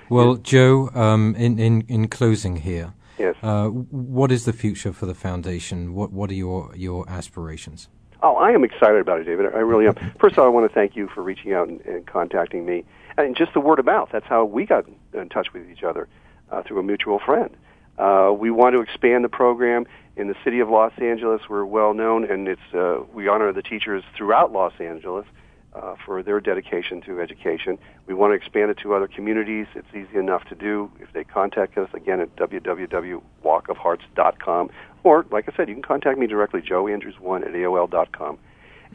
[0.10, 3.36] Well, Joe, um, in, in, in closing here, yes.
[3.42, 5.94] Uh, what is the future for the foundation?
[5.94, 7.88] What what are your your aspirations?
[8.24, 9.48] Oh, I am excited about it, David.
[9.48, 9.96] I really am.
[10.20, 12.84] First of all, I want to thank you for reaching out and, and contacting me,
[13.18, 14.10] and just the word of mouth.
[14.12, 16.08] That's how we got in touch with each other
[16.52, 17.56] uh, through a mutual friend.
[17.98, 19.86] Uh, we want to expand the program
[20.16, 21.42] in the city of Los Angeles.
[21.50, 25.28] We're well known, and it's uh, we honor the teachers throughout Los Angeles
[25.74, 27.78] uh, for their dedication to education.
[28.06, 29.68] We want to expand it to other communities.
[29.74, 34.70] It's easy enough to do if they contact us again at www.walkofhearts.com,
[35.04, 38.38] or like I said, you can contact me directly, joeandrews1 at aol.com,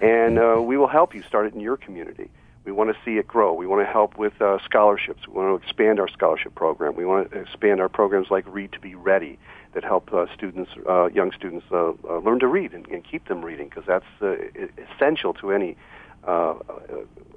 [0.01, 2.29] and uh, we will help you start it in your community.
[2.65, 3.55] We want to see it grow.
[3.55, 5.29] We want to help with uh, scholarships.
[5.29, 6.97] We want to expand our scholarship program.
[6.97, 9.39] We want to expand our programs like Read to Be Ready
[9.77, 13.29] that help uh, students, uh, young students, uh, uh, learn to read and, and keep
[13.29, 14.35] them reading because that's uh,
[14.91, 15.77] essential to any
[16.27, 16.55] uh, uh,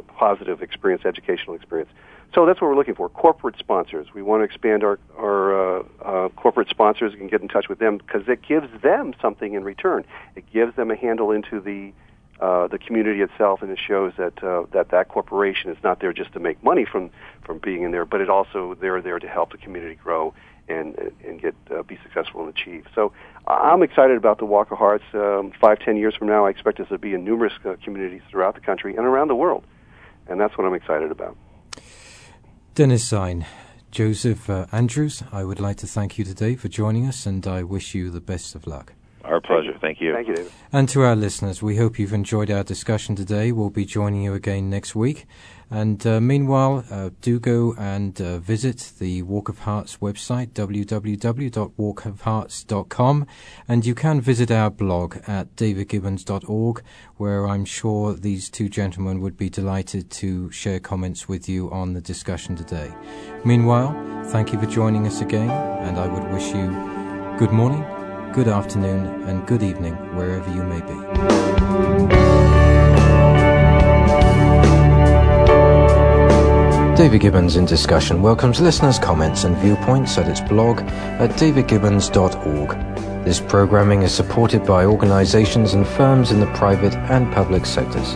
[0.07, 1.91] positive experience, educational experience.
[2.33, 3.09] So that's what we're looking for.
[3.09, 4.07] Corporate sponsors.
[4.13, 7.79] We want to expand our our uh, uh, corporate sponsors and get in touch with
[7.79, 10.05] them because it gives them something in return.
[10.37, 11.91] It gives them a handle into the
[12.39, 16.13] uh, the community itself, and it shows that uh, that that corporation is not there
[16.13, 17.09] just to make money from
[17.43, 20.33] from being in there, but it also they're there to help the community grow
[20.69, 22.85] and and get uh, be successful and achieve.
[22.95, 23.11] So
[23.47, 25.03] I'm excited about the Walk of Hearts.
[25.13, 28.21] Um, five ten years from now, I expect us to be in numerous uh, communities
[28.29, 29.65] throughout the country and around the world,
[30.27, 31.35] and that's what I'm excited about.
[32.75, 33.13] Dennis.
[33.91, 37.63] Joseph uh, Andrews, I would like to thank you today for joining us, and I
[37.63, 38.93] wish you the best of luck.
[39.29, 39.77] Our pleasure.
[39.79, 40.11] Thank you.
[40.11, 40.51] Thank you, David.
[40.73, 43.51] And to our listeners, we hope you've enjoyed our discussion today.
[43.51, 45.27] We'll be joining you again next week.
[45.69, 53.27] And uh, meanwhile, uh, do go and uh, visit the Walk of Hearts website, www.walkofhearts.com.
[53.67, 56.83] And you can visit our blog at davidgibbons.org,
[57.17, 61.93] where I'm sure these two gentlemen would be delighted to share comments with you on
[61.93, 62.91] the discussion today.
[63.45, 66.65] Meanwhile, thank you for joining us again, and I would wish you
[67.37, 67.85] good morning
[68.33, 70.93] good afternoon, and good evening, wherever you may be.
[76.95, 83.25] David Gibbons in Discussion welcomes listeners' comments and viewpoints at its blog at davidgibbons.org.
[83.25, 88.15] This programming is supported by organizations and firms in the private and public sectors.